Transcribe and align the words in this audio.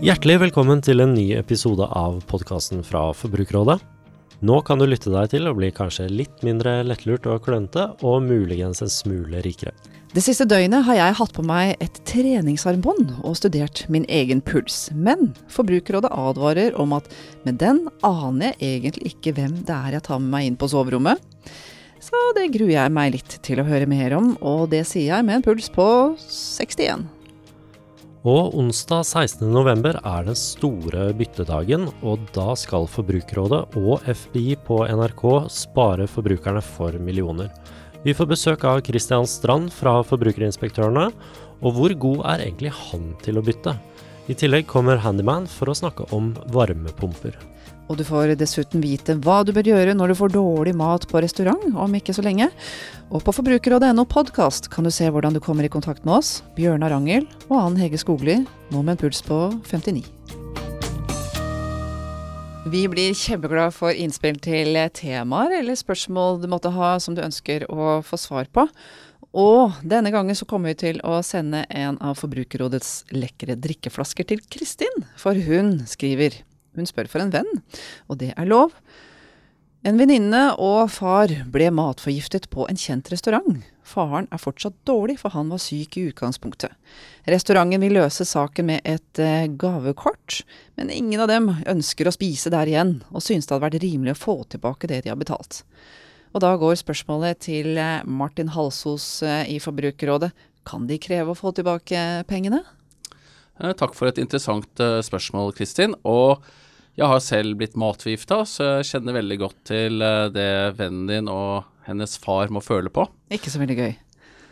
Hjertelig 0.00 0.38
velkommen 0.40 0.80
til 0.80 1.02
en 1.04 1.10
ny 1.12 1.26
episode 1.36 1.84
av 1.84 2.22
podkasten 2.24 2.78
fra 2.80 3.10
Forbrukerrådet. 3.12 3.74
Nå 4.48 4.54
kan 4.64 4.80
du 4.80 4.86
lytte 4.88 5.10
deg 5.12 5.28
til 5.34 5.44
å 5.44 5.52
bli 5.52 5.68
kanskje 5.76 6.06
litt 6.08 6.40
mindre 6.40 6.78
lettlurt 6.88 7.28
og 7.28 7.42
klønete, 7.44 7.84
og 8.00 8.24
muligens 8.24 8.80
en 8.80 8.88
smule 8.88 9.42
rikere. 9.44 9.74
Det 10.16 10.24
siste 10.24 10.46
døgnet 10.48 10.86
har 10.88 10.96
jeg 10.96 11.18
hatt 11.20 11.36
på 11.36 11.44
meg 11.44 11.74
et 11.84 12.00
treningsarmbånd 12.08 13.12
og 13.18 13.36
studert 13.42 13.84
min 13.92 14.08
egen 14.08 14.40
puls. 14.40 14.86
Men 14.96 15.34
Forbrukerrådet 15.52 16.14
advarer 16.16 16.80
om 16.80 16.96
at 16.96 17.12
med 17.44 17.60
den 17.60 17.84
aner 18.00 18.56
jeg 18.56 18.80
egentlig 18.80 19.12
ikke 19.12 19.36
hvem 19.36 19.60
det 19.68 19.76
er 19.76 19.98
jeg 19.98 20.08
tar 20.08 20.24
med 20.24 20.32
meg 20.32 20.48
inn 20.48 20.60
på 20.64 20.72
soverommet. 20.72 21.20
Så 22.00 22.16
det 22.40 22.48
gruer 22.56 22.78
jeg 22.78 22.96
meg 22.96 23.18
litt 23.20 23.40
til 23.44 23.60
å 23.60 23.68
høre 23.68 23.84
mer 23.84 24.16
om, 24.16 24.32
og 24.40 24.70
det 24.72 24.86
sier 24.88 25.12
jeg 25.12 25.28
med 25.28 25.42
en 25.42 25.50
puls 25.50 25.68
på 25.76 25.90
61. 26.16 27.10
Og 28.28 28.52
onsdag 28.52 29.06
16.11 29.08 29.94
er 29.96 30.24
den 30.26 30.36
store 30.36 31.06
byttedagen, 31.16 31.86
og 32.04 32.26
da 32.36 32.52
skal 32.52 32.84
Forbrukerrådet 32.92 33.78
og 33.80 34.02
FBI 34.04 34.58
på 34.66 34.82
NRK 34.84 35.24
spare 35.48 36.04
forbrukerne 36.04 36.60
for 36.60 36.92
millioner. 37.00 37.48
Vi 38.04 38.12
får 38.12 38.28
besøk 38.28 38.66
av 38.68 38.82
Christian 38.84 39.24
Strand 39.24 39.72
fra 39.72 40.02
Forbrukerinspektørene, 40.04 41.06
og 41.64 41.76
hvor 41.78 41.96
god 42.04 42.20
er 42.34 42.44
egentlig 42.44 42.74
han 42.76 43.14
til 43.24 43.40
å 43.40 43.44
bytte? 43.46 43.72
I 44.28 44.36
tillegg 44.36 44.68
kommer 44.68 45.00
Handyman 45.00 45.48
for 45.48 45.72
å 45.72 45.78
snakke 45.80 46.04
om 46.12 46.34
varmepumper. 46.52 47.40
Og 47.90 47.98
du 47.98 48.04
får 48.06 48.36
dessuten 48.38 48.78
vite 48.84 49.16
hva 49.18 49.40
du 49.42 49.50
bør 49.50 49.66
gjøre 49.66 49.96
når 49.98 50.12
du 50.12 50.18
får 50.20 50.30
dårlig 50.36 50.76
mat 50.78 51.08
på 51.10 51.18
restaurant 51.24 51.74
om 51.74 51.94
ikke 51.98 52.14
så 52.14 52.22
lenge. 52.22 52.46
Og 53.10 53.24
på 53.26 53.34
forbrukerrådet.no 53.34 54.04
podkast 54.06 54.68
kan 54.70 54.86
du 54.86 54.92
se 54.94 55.08
hvordan 55.10 55.34
du 55.34 55.40
kommer 55.42 55.66
i 55.66 55.72
kontakt 55.72 56.06
med 56.06 56.20
oss, 56.20 56.44
Bjørnar 56.54 56.94
Angel 56.94 57.26
og 57.48 57.56
Ann 57.58 57.80
Hege 57.80 57.98
Skogli, 57.98 58.36
nå 58.70 58.82
med 58.84 58.94
en 58.94 59.00
puls 59.02 59.24
på 59.26 59.42
59. 59.66 60.06
Vi 62.70 62.84
blir 62.92 63.16
kjempeglade 63.18 63.74
for 63.74 63.90
innspill 63.90 64.38
til 64.38 64.78
temaer 64.94 65.56
eller 65.58 65.74
spørsmål 65.74 66.38
du 66.42 66.46
måtte 66.52 66.70
ha 66.70 66.92
som 67.02 67.16
du 67.18 67.24
ønsker 67.24 67.66
å 67.72 67.98
få 68.06 68.20
svar 68.20 68.46
på. 68.54 68.68
Og 69.34 69.80
denne 69.82 70.12
gangen 70.14 70.38
så 70.38 70.46
kommer 70.46 70.70
vi 70.70 70.78
til 70.84 71.02
å 71.06 71.18
sende 71.26 71.64
en 71.70 71.98
av 71.98 72.18
Forbrukerrådets 72.22 73.10
lekre 73.14 73.58
drikkeflasker 73.58 74.30
til 74.30 74.42
Kristin, 74.46 75.06
for 75.18 75.34
hun 75.34 75.80
skriver 75.90 76.38
Hun 76.78 76.88
spør 76.88 77.10
for 77.10 77.24
en 77.24 77.32
venn, 77.34 77.62
og 78.08 78.20
det 78.22 78.34
er 78.36 78.48
lov. 78.48 78.74
En 79.80 79.96
venninne 79.96 80.42
og 80.60 80.90
far 80.92 81.32
ble 81.48 81.70
matforgiftet 81.72 82.50
på 82.52 82.66
en 82.68 82.76
kjent 82.76 83.06
restaurant. 83.08 83.62
Faren 83.80 84.26
er 84.28 84.42
fortsatt 84.42 84.74
dårlig, 84.84 85.16
for 85.22 85.32
han 85.32 85.48
var 85.48 85.62
syk 85.64 85.96
i 85.96 86.02
utgangspunktet. 86.10 86.74
Restauranten 87.32 87.80
vil 87.80 87.96
løse 87.96 88.26
saken 88.28 88.68
med 88.68 88.84
et 88.84 89.22
eh, 89.24 89.48
gavekort, 89.48 90.42
men 90.76 90.92
ingen 90.92 91.24
av 91.24 91.30
dem 91.32 91.48
ønsker 91.64 92.10
å 92.10 92.12
spise 92.12 92.52
der 92.52 92.68
igjen, 92.68 92.98
og 93.08 93.24
synes 93.24 93.48
det 93.48 93.56
hadde 93.56 93.66
vært 93.70 93.80
rimelig 93.86 94.18
å 94.18 94.20
få 94.20 94.36
tilbake 94.52 94.90
det 94.90 95.00
de 95.06 95.14
har 95.14 95.20
betalt. 95.20 95.62
Og 96.36 96.44
da 96.44 96.52
går 96.60 96.76
spørsmålet 96.76 97.40
til 97.48 97.80
eh, 97.80 98.04
Martin 98.04 98.52
Halsos 98.52 99.08
eh, 99.24 99.46
i 99.48 99.56
Forbrukerrådet. 99.64 100.34
Kan 100.68 100.84
de 100.92 101.00
kreve 101.00 101.32
å 101.32 101.40
få 101.40 101.54
tilbake 101.56 102.26
pengene? 102.28 102.66
Takk 103.60 103.96
for 103.96 104.08
et 104.08 104.20
interessant 104.20 104.80
spørsmål, 105.04 105.54
Kristin. 105.56 105.96
Og 106.08 106.44
jeg 106.98 107.08
har 107.08 107.22
selv 107.24 107.58
blitt 107.60 107.78
matforgifta, 107.78 108.42
så 108.48 108.68
jeg 108.80 108.90
kjenner 108.90 109.18
veldig 109.20 109.40
godt 109.40 109.58
til 109.70 110.02
eh, 110.04 110.28
det 110.34 110.50
vennen 110.78 111.08
din 111.10 111.30
og 111.32 111.66
hennes 111.86 112.16
far 112.22 112.50
må 112.52 112.62
føle 112.62 112.92
på. 112.92 113.06
Ikke 113.32 113.52
så 113.52 113.62
veldig 113.62 113.76
gøy. 113.78 113.92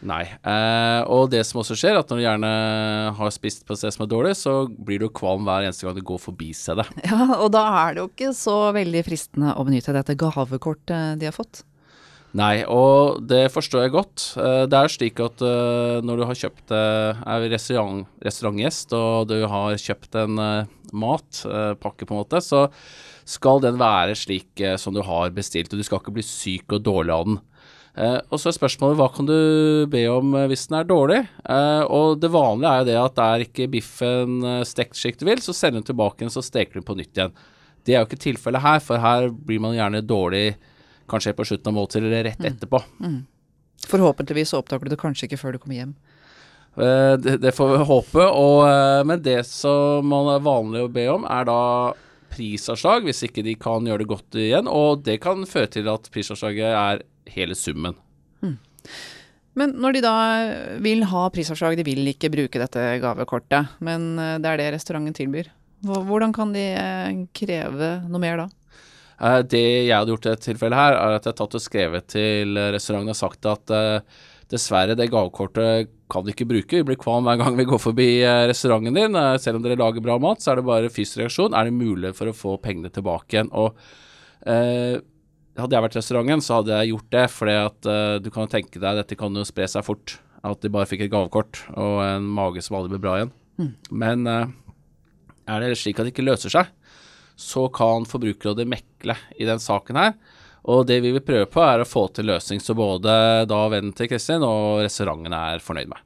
Nei. 0.07 0.23
Eh, 0.47 1.01
og 1.11 1.31
det 1.33 1.41
som 1.47 1.61
også 1.63 1.77
skjer, 1.79 1.99
at 1.99 2.11
når 2.11 2.21
du 2.21 2.25
gjerne 2.25 2.51
har 3.19 3.33
spist 3.35 3.65
på 3.67 3.75
et 3.75 3.81
sted 3.81 3.95
som 3.95 4.05
er 4.07 4.11
dårlig, 4.13 4.35
så 4.39 4.55
blir 4.71 5.03
du 5.03 5.09
kvalm 5.11 5.49
hver 5.49 5.67
eneste 5.67 5.87
gang 5.87 5.97
du 5.99 6.05
går 6.07 6.23
forbi 6.23 6.53
stedet. 6.57 6.87
Ja, 7.09 7.25
og 7.41 7.51
da 7.55 7.65
er 7.83 7.97
det 7.97 8.05
jo 8.05 8.11
ikke 8.13 8.33
så 8.37 8.57
veldig 8.77 9.03
fristende 9.07 9.57
å 9.59 9.65
benytte 9.67 9.97
dette 9.97 10.17
gavekortet 10.19 11.19
de 11.19 11.29
har 11.31 11.35
fått. 11.35 11.65
Nei, 12.39 12.61
og 12.71 13.25
det 13.27 13.49
forstår 13.51 13.87
jeg 13.87 13.95
godt. 13.97 14.25
Eh, 14.39 14.65
Det 14.71 14.79
er 14.79 14.93
slik 14.93 15.21
at 15.25 15.43
eh, 15.43 15.99
når 16.07 16.21
du 16.21 16.25
har 16.29 16.39
kjøpt 16.39 16.75
eh, 16.77 17.23
er 17.35 17.47
restaurant, 17.51 18.07
restaurantgjest, 18.23 18.95
og 18.95 19.29
du 19.33 19.41
har 19.49 19.79
kjøpt 19.81 20.19
en 20.23 20.39
matpakke, 20.93 22.07
på 22.07 22.15
en 22.15 22.21
måte, 22.21 22.41
så 22.45 22.69
skal 23.29 23.61
den 23.65 23.81
være 23.81 24.15
slik 24.17 24.63
som 24.81 24.95
du 24.95 25.03
har 25.05 25.35
bestilt, 25.35 25.73
og 25.73 25.81
du 25.81 25.85
skal 25.85 26.01
ikke 26.01 26.15
bli 26.17 26.25
syk 26.25 26.79
og 26.79 26.85
dårlig 26.87 27.13
av 27.13 27.27
den. 27.29 27.41
Og 28.31 28.39
så 28.39 28.49
er 28.49 28.55
spørsmålet 28.57 28.97
hva 28.97 29.09
kan 29.13 29.27
du 29.29 29.85
be 29.91 30.05
om 30.09 30.33
hvis 30.49 30.69
den 30.71 30.79
er 30.79 30.87
dårlig? 30.89 31.19
Og 31.93 32.17
det 32.23 32.31
vanlige 32.33 32.71
er 32.71 32.81
jo 32.81 32.87
det 32.89 32.97
at 33.03 33.21
er 33.27 33.45
ikke 33.45 33.69
biffen 33.75 34.39
stekt 34.65 34.97
slik 34.97 35.19
du 35.21 35.27
vil, 35.29 35.43
så 35.45 35.53
sender 35.53 35.83
du 35.85 35.91
tilbake 35.91 36.23
den, 36.23 36.33
så 36.33 36.45
steker 36.47 36.79
du 36.79 36.81
den 36.81 36.89
på 36.89 36.97
nytt 36.97 37.19
igjen. 37.19 37.37
Det 37.85 37.97
er 37.97 38.01
jo 38.01 38.09
ikke 38.09 38.23
tilfellet 38.31 38.65
her, 38.65 38.81
for 38.87 39.03
her 39.03 39.29
blir 39.29 39.61
man 39.61 39.77
gjerne 39.77 40.07
dårlig 40.07 40.47
kanskje 41.09 41.35
på 41.37 41.47
slutten 41.49 41.73
av 41.73 41.77
måltid 41.79 42.05
eller 42.05 42.25
rett 42.31 42.45
etterpå. 42.53 42.83
Forhåpentligvis 43.89 44.53
så 44.53 44.61
oppdager 44.63 44.89
du 44.89 44.95
det 44.95 45.01
kanskje 45.01 45.29
ikke 45.29 45.39
før 45.41 45.55
du 45.57 45.59
kommer 45.63 45.79
hjem. 45.81 45.95
Eh, 46.79 47.17
Det, 47.17 47.37
det 47.43 47.55
får 47.55 47.73
vi 47.77 47.85
håpe. 47.91 48.25
Og, 48.27 48.63
eh, 48.69 49.05
men 49.09 49.23
det 49.23 49.41
som 49.47 50.07
man 50.07 50.31
er 50.35 50.45
vanlig 50.45 50.85
å 50.85 50.93
be 50.93 51.07
om, 51.13 51.25
er 51.25 51.45
da 51.49 51.61
prisavslag, 52.35 53.07
hvis 53.09 53.25
ikke 53.25 53.43
de 53.47 53.55
kan 53.59 53.87
gjøre 53.89 54.05
det 54.05 54.11
godt 54.11 54.37
igjen. 54.39 54.69
Og 54.69 55.03
det 55.07 55.21
kan 55.25 55.47
føre 55.49 55.71
til 55.79 55.89
at 55.89 56.11
prisavslaget 56.13 56.75
er 56.75 57.03
hele 57.35 57.57
summen. 57.59 57.97
Men 59.59 59.73
når 59.75 59.97
de 59.97 60.01
da 60.05 60.17
vil 60.79 61.01
ha 61.11 61.25
prisavslag, 61.35 61.75
de 61.75 61.83
vil 61.83 62.07
ikke 62.13 62.31
bruke 62.31 62.61
dette 62.63 62.83
gavekortet, 63.03 63.73
men 63.83 64.13
eh, 64.19 64.37
det 64.39 64.53
er 64.53 64.61
det 64.61 64.69
restauranten 64.77 65.17
tilbyr. 65.17 65.49
Hvordan 65.83 66.33
kan 66.35 66.53
de 66.55 66.65
kreve 67.35 67.91
noe 68.11 68.23
mer 68.23 68.37
da? 68.45 68.47
Eh, 69.21 69.43
Det 69.43 69.63
jeg 69.89 69.95
hadde 69.95 70.13
gjort 70.15 70.27
i 70.27 70.33
dette 70.33 70.47
tilfellet 70.51 70.79
her, 70.79 70.97
er 70.97 71.19
at 71.19 71.29
jeg 71.29 71.39
tatt 71.39 71.57
og 71.59 71.63
skrevet 71.65 72.09
til 72.15 72.57
eh, 72.57 72.73
restauranten 72.75 73.15
og 73.15 73.19
sagt 73.19 73.49
at 73.51 73.73
eh, 73.75 74.19
dessverre, 74.49 74.97
det 74.97 75.11
gavekortet 75.13 75.91
kan 76.09 76.25
du 76.25 76.31
ikke 76.33 76.47
bruke. 76.49 76.79
Vi 76.81 76.87
blir 76.89 76.97
kvalm 77.01 77.27
hver 77.29 77.37
gang 77.41 77.57
vi 77.59 77.67
går 77.69 77.81
forbi 77.83 78.09
restauranten 78.49 78.97
din. 78.97 79.19
Selv 79.43 79.59
om 79.59 79.65
dere 79.67 79.77
lager 79.77 80.01
bra 80.01 80.15
mat, 80.23 80.41
så 80.41 80.55
er 80.55 80.61
det 80.61 80.65
bare 80.65 80.89
fysisk 80.89 81.21
reaksjon. 81.21 81.53
Er 81.53 81.69
det 81.69 81.75
mulig 81.77 82.15
for 82.17 82.31
å 82.31 82.37
få 82.37 82.55
pengene 82.65 82.89
tilbake 82.95 83.37
igjen? 83.37 83.51
Og 83.53 83.77
eh, 84.49 84.97
hadde 85.59 85.77
jeg 85.77 85.85
vært 85.85 85.99
i 85.99 86.01
restauranten, 86.01 86.41
så 86.47 86.63
hadde 86.63 86.79
jeg 86.79 86.95
gjort 86.95 87.11
det, 87.13 87.27
at 87.59 87.91
eh, 87.93 88.15
du 88.25 88.31
kan 88.33 88.47
jo 88.47 88.53
tenke 88.55 88.81
deg, 88.81 89.03
dette 89.03 89.19
kan 89.21 89.37
jo 89.37 89.45
spre 89.45 89.69
seg 89.69 89.85
fort. 89.85 90.17
At 90.49 90.63
de 90.65 90.71
bare 90.73 90.87
fikk 90.89 91.03
et 91.05 91.13
gavekort 91.13 91.61
og 91.75 91.99
en 92.07 92.25
mage 92.39 92.63
som 92.65 92.79
aldri 92.79 92.95
ble 92.95 93.03
bra 93.05 93.17
igjen. 93.19 93.35
Men 93.91 94.25
eh, 94.31 94.47
er 95.51 95.65
det 95.67 95.75
slik 95.81 95.99
at 96.01 96.07
det 96.09 96.15
ikke 96.15 96.25
løser 96.25 96.55
seg, 96.55 96.73
så 97.39 97.69
kan 97.71 98.07
Forbrukerrådet 98.09 98.67
mekle 98.69 99.15
i 99.39 99.47
den 99.47 99.63
saken 99.63 99.99
her. 100.01 100.19
Og 100.69 100.85
det 100.89 100.99
vi 101.05 101.13
vil 101.15 101.25
prøve 101.25 101.47
på, 101.49 101.63
er 101.63 101.81
å 101.81 101.89
få 101.89 102.09
til 102.13 102.29
løsning 102.29 102.61
så 102.61 102.75
både 102.77 103.13
da 103.49 103.61
vennen 103.71 103.95
til 103.97 104.11
Kristin 104.11 104.45
og 104.45 104.83
restauranten 104.85 105.37
er 105.37 105.63
fornøyd 105.65 105.93
med. 105.95 106.03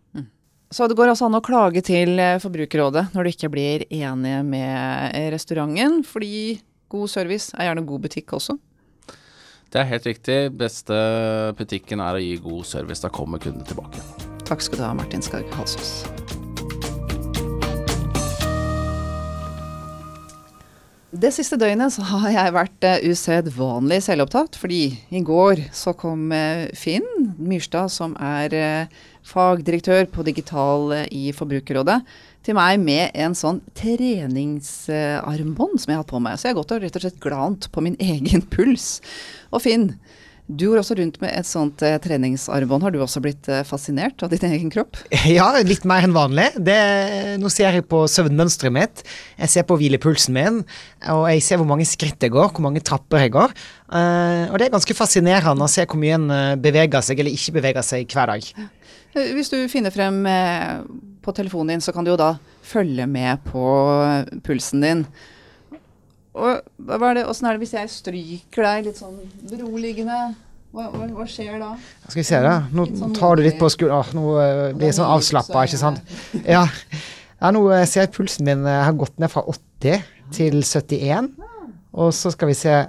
Så 0.72 0.86
det 0.88 0.96
går 0.96 1.10
altså 1.12 1.28
an 1.28 1.36
å 1.36 1.44
klage 1.44 1.82
til 1.84 2.16
eh, 2.16 2.38
Forbrukerrådet 2.40 3.10
når 3.12 3.26
du 3.26 3.30
ikke 3.32 3.50
blir 3.52 3.84
enig 3.92 4.38
med 4.48 5.10
eh, 5.12 5.28
restauranten, 5.34 6.00
fordi 6.08 6.62
god 6.92 7.12
service 7.12 7.52
er 7.58 7.68
gjerne 7.68 7.84
god 7.88 8.06
butikk 8.06 8.32
også. 8.38 8.56
Det 9.72 9.80
er 9.80 9.88
helt 9.88 10.08
riktig. 10.08 10.38
Beste 10.56 10.96
butikken 11.56 12.00
er 12.04 12.16
å 12.16 12.24
gi 12.24 12.36
god 12.44 12.68
service. 12.68 13.04
Da 13.04 13.12
kommer 13.12 13.40
kundene 13.40 13.68
tilbake. 13.68 14.04
Takk 14.48 14.64
skal 14.64 14.80
du 14.80 14.84
ha, 14.84 14.94
Martin 14.96 15.24
Skarg 15.24 15.48
Halsås. 15.56 16.02
Det 21.12 21.28
siste 21.28 21.58
døgnet 21.60 21.92
så 21.92 22.00
har 22.08 22.30
jeg 22.32 22.52
vært 22.54 22.84
eh, 22.88 23.02
usedvanlig 23.12 23.98
selvopptatt, 24.00 24.56
fordi 24.56 24.96
i 25.12 25.20
går 25.20 25.60
så 25.76 25.92
kom 25.92 26.32
eh, 26.32 26.72
Finn 26.72 27.04
Myrstad, 27.36 27.92
som 27.92 28.16
er 28.16 28.48
eh, 28.56 28.88
fagdirektør 29.28 30.08
på 30.08 30.24
digital 30.24 31.04
i 31.12 31.28
Forbrukerrådet, 31.36 32.00
til 32.48 32.56
meg 32.56 32.80
med 32.80 33.12
en 33.12 33.36
sånn 33.36 33.60
treningsarmbånd 33.76 35.76
som 35.82 35.92
jeg 35.92 35.98
har 35.98 36.00
hatt 36.00 36.14
på 36.14 36.22
meg. 36.24 36.40
Så 36.40 36.48
jeg 36.48 36.54
har 36.54 36.62
gått 36.62 36.72
og 36.78 36.80
rett 36.86 36.96
og 36.96 37.04
slett 37.04 37.20
glant 37.20 37.68
på 37.76 37.84
min 37.84 38.00
egen 38.14 38.40
puls. 38.48 39.04
Og 39.52 39.60
Finn, 39.66 39.90
du 40.56 40.66
går 40.70 40.80
også 40.80 40.96
rundt 40.98 41.18
med 41.22 41.32
et 41.34 41.48
sånt 41.48 41.82
eh, 41.86 41.96
treningsarmbånd. 42.02 42.84
Har 42.86 42.94
du 42.94 43.00
også 43.02 43.22
blitt 43.24 43.48
eh, 43.50 43.64
fascinert 43.66 44.22
av 44.24 44.32
din 44.32 44.46
egen 44.52 44.72
kropp? 44.72 45.00
Ja, 45.32 45.48
litt 45.64 45.86
mer 45.88 46.04
enn 46.04 46.14
vanlig. 46.16 46.48
Det, 46.60 46.78
nå 47.40 47.50
ser 47.52 47.76
jeg 47.78 47.86
på 47.90 48.04
søvnmønsteret 48.10 48.74
mitt, 48.74 49.04
jeg 49.38 49.52
ser 49.52 49.66
på 49.68 49.78
hvilepulsen 49.80 50.36
min, 50.36 50.62
og 51.12 51.24
jeg 51.30 51.44
ser 51.46 51.60
hvor 51.60 51.68
mange 51.70 51.86
skritt 51.88 52.22
jeg 52.22 52.34
går, 52.34 52.52
hvor 52.52 52.66
mange 52.66 52.82
trapper 52.84 53.24
jeg 53.24 53.34
går. 53.34 53.54
Uh, 53.92 54.48
og 54.48 54.56
det 54.56 54.68
er 54.68 54.72
ganske 54.72 54.96
fascinerende 54.96 55.66
å 55.66 55.70
se 55.70 55.84
hvor 55.84 56.00
mye 56.00 56.16
en 56.16 56.30
eh, 56.32 56.54
beveger 56.60 57.04
seg 57.04 57.20
eller 57.20 57.34
ikke 57.34 57.56
beveger 57.58 57.84
seg 57.84 58.08
hver 58.08 58.32
dag. 58.32 58.46
Eh, 59.14 59.32
Hvis 59.36 59.52
du 59.52 59.58
finner 59.72 59.92
frem 59.94 60.22
eh, 60.26 60.80
på 61.22 61.34
telefonen 61.36 61.74
din, 61.76 61.84
så 61.84 61.92
kan 61.94 62.04
du 62.04 62.12
jo 62.12 62.20
da 62.20 62.34
følge 62.64 63.06
med 63.10 63.44
på 63.50 63.64
pulsen 64.46 64.84
din. 64.84 65.04
Og 66.32 66.62
hva 66.88 67.10
er 67.10 67.18
det, 67.20 67.26
Åssen 67.28 67.48
er 67.48 67.56
det 67.56 67.66
hvis 67.66 67.74
jeg 67.76 67.90
stryker 67.92 68.64
deg 68.64 68.88
litt 68.88 69.00
sånn 69.00 69.18
beroligende? 69.50 70.18
Hva, 70.72 70.86
hva, 70.88 71.06
hva 71.12 71.26
skjer 71.28 71.58
da? 71.60 71.74
Skal 72.06 72.20
vi 72.22 72.24
se, 72.24 72.38
da. 72.40 72.54
Nå 72.72 72.86
sånn 72.96 73.12
tar 73.16 73.36
du 73.36 73.42
litt 73.44 73.58
på 73.60 73.68
skulderen. 73.72 74.16
Nå 74.16 74.30
eh, 74.40 74.60
blir 74.72 74.88
jeg 74.88 74.96
sånn 74.96 75.10
avslappa, 75.12 75.66
ikke 75.68 75.80
sant. 75.82 76.00
Ja. 76.48 76.64
Ja, 77.42 77.50
nå 77.52 77.66
eh, 77.74 77.84
ser 77.90 78.06
jeg 78.06 78.14
pulsen 78.14 78.48
min 78.48 78.64
eh, 78.64 78.80
har 78.86 78.96
gått 78.96 79.18
ned 79.20 79.28
fra 79.32 79.42
80 79.52 80.06
til 80.32 80.62
71. 80.64 81.28
Og 81.92 82.14
så 82.16 82.32
skal 82.32 82.52
vi 82.52 82.56
se 82.56 82.82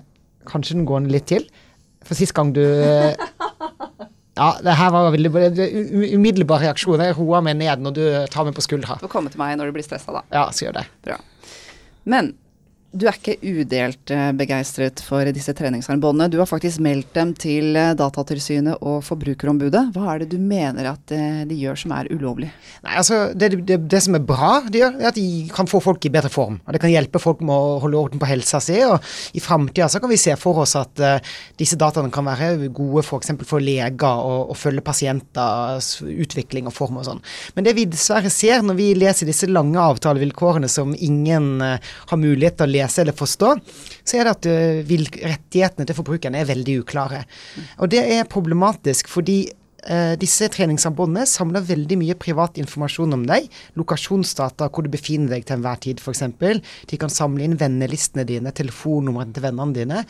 Kanskje 0.48 0.76
den 0.76 0.88
går 0.88 1.06
ned 1.06 1.14
litt 1.16 1.28
til. 1.32 1.44
For 2.04 2.20
sist 2.20 2.36
gang 2.36 2.50
du 2.56 2.64
Ja, 4.34 4.48
det 4.66 4.74
her 4.76 4.90
var 4.92 5.12
veldig 5.14 5.30
umiddelbar 6.16 6.64
reaksjon. 6.64 7.04
Jeg 7.04 7.16
roer 7.20 7.44
meg 7.46 7.60
ned 7.60 7.84
når 7.84 7.96
du 7.96 8.04
tar 8.32 8.48
meg 8.48 8.56
på 8.58 8.64
skuldra. 8.66 8.98
Du 9.00 9.06
får 9.06 9.12
komme 9.12 9.32
til 9.32 9.40
meg 9.40 9.56
når 9.60 9.70
du 9.70 9.76
blir 9.76 9.86
stressa, 9.86 10.16
da. 10.16 10.24
Ja, 10.34 10.48
så 10.52 10.66
gjør 10.66 10.80
det. 10.80 10.88
Bra. 11.06 11.20
Men 12.10 12.34
du 12.94 13.08
er 13.10 13.16
ikke 13.18 13.40
udelt 13.42 14.12
eh, 14.14 14.30
begeistret 14.38 15.02
for 15.02 15.26
disse 15.34 15.54
treningsarmbåndene. 15.58 16.30
Du 16.30 16.38
har 16.38 16.50
faktisk 16.50 16.82
meldt 16.86 17.10
dem 17.16 17.32
til 17.42 17.74
eh, 17.80 17.94
Datatilsynet 17.98 18.84
og 18.86 19.00
Forbrukerombudet. 19.08 19.88
Hva 19.96 20.12
er 20.14 20.22
det 20.22 20.30
du 20.36 20.38
mener 20.38 20.92
at 20.92 21.14
eh, 21.16 21.42
de 21.50 21.58
gjør 21.58 21.80
som 21.84 21.96
er 21.98 22.12
ulovlig? 22.14 22.52
Nei, 22.86 22.94
altså, 23.02 23.24
det, 23.34 23.50
det, 23.66 23.80
det 23.90 24.02
som 24.06 24.18
er 24.18 24.28
bra, 24.28 24.52
de 24.68 24.84
gjør, 24.84 25.00
er 25.02 25.10
at 25.10 25.18
de 25.18 25.26
kan 25.54 25.70
få 25.70 25.82
folk 25.82 26.06
i 26.06 26.12
bedre 26.14 26.30
form. 26.34 26.60
Og 26.62 26.76
det 26.76 26.84
kan 26.84 26.94
hjelpe 26.94 27.22
folk 27.22 27.42
med 27.42 27.54
å 27.56 27.80
holde 27.82 27.98
orden 27.98 28.22
på 28.22 28.30
helsa 28.30 28.62
si. 28.62 28.78
Og 28.86 29.02
i 29.34 29.42
framtida 29.42 29.90
så 29.90 30.02
kan 30.04 30.14
vi 30.14 30.22
se 30.22 30.38
for 30.38 30.62
oss 30.62 30.76
at 30.78 31.02
uh, 31.02 31.34
disse 31.58 31.80
dataene 31.80 32.14
kan 32.14 32.30
være 32.30 32.70
gode 32.70 33.02
f.eks. 33.02 33.34
For, 33.34 33.56
for 33.56 33.64
leger 33.64 34.22
og 34.24 34.54
følge 34.60 34.86
pasienters 34.86 35.96
utvikling 36.04 36.70
og 36.70 36.76
form 36.76 37.02
og 37.02 37.08
sånn. 37.08 37.24
Men 37.58 37.66
det 37.66 37.74
vi 37.78 37.88
dessverre 37.90 38.30
ser 38.34 38.62
når 38.62 38.78
vi 38.78 38.92
leser 38.98 39.30
disse 39.30 39.50
lange 39.50 39.82
avtalevilkårene 39.82 40.70
som 40.70 40.94
ingen 40.94 41.56
uh, 41.64 41.80
har 42.14 42.22
mulighet 42.22 42.62
til 42.62 42.70
å 42.70 42.74
lese 42.74 42.83
eller 43.02 43.16
forstå, 43.18 43.50
så 44.04 44.20
er 44.20 44.28
det 44.28 44.36
at 44.38 44.50
eh, 44.52 44.94
rettighetene 45.24 45.88
til 45.88 45.98
forbrukerne 45.98 46.40
er 46.42 46.50
veldig 46.50 46.80
uklare. 46.84 47.24
Og 47.80 47.92
det 47.94 48.06
er 48.18 48.30
problematisk 48.30 49.12
fordi 49.12 49.44
Uh, 49.84 50.14
disse 50.16 50.48
treningssambåndene 50.48 51.26
samler 51.28 51.66
veldig 51.68 51.98
mye 52.00 52.16
privat 52.16 52.56
informasjon 52.62 53.18
om 53.18 53.26
deg. 53.28 53.50
Lokasjonsdata, 53.76 54.70
hvor 54.72 54.86
du 54.86 54.88
befinner 54.94 55.36
deg 55.36 55.44
til 55.44 55.58
enhver 55.58 55.82
tid, 55.84 56.00
f.eks. 56.00 56.24
De 56.88 57.00
kan 57.02 57.12
samle 57.12 57.44
inn 57.44 57.58
vennelistene 57.60 58.24
dine, 58.30 58.56
telefonnumrene 58.56 59.36
til 59.36 59.44
vennene 59.44 59.76
dine. 59.76 60.06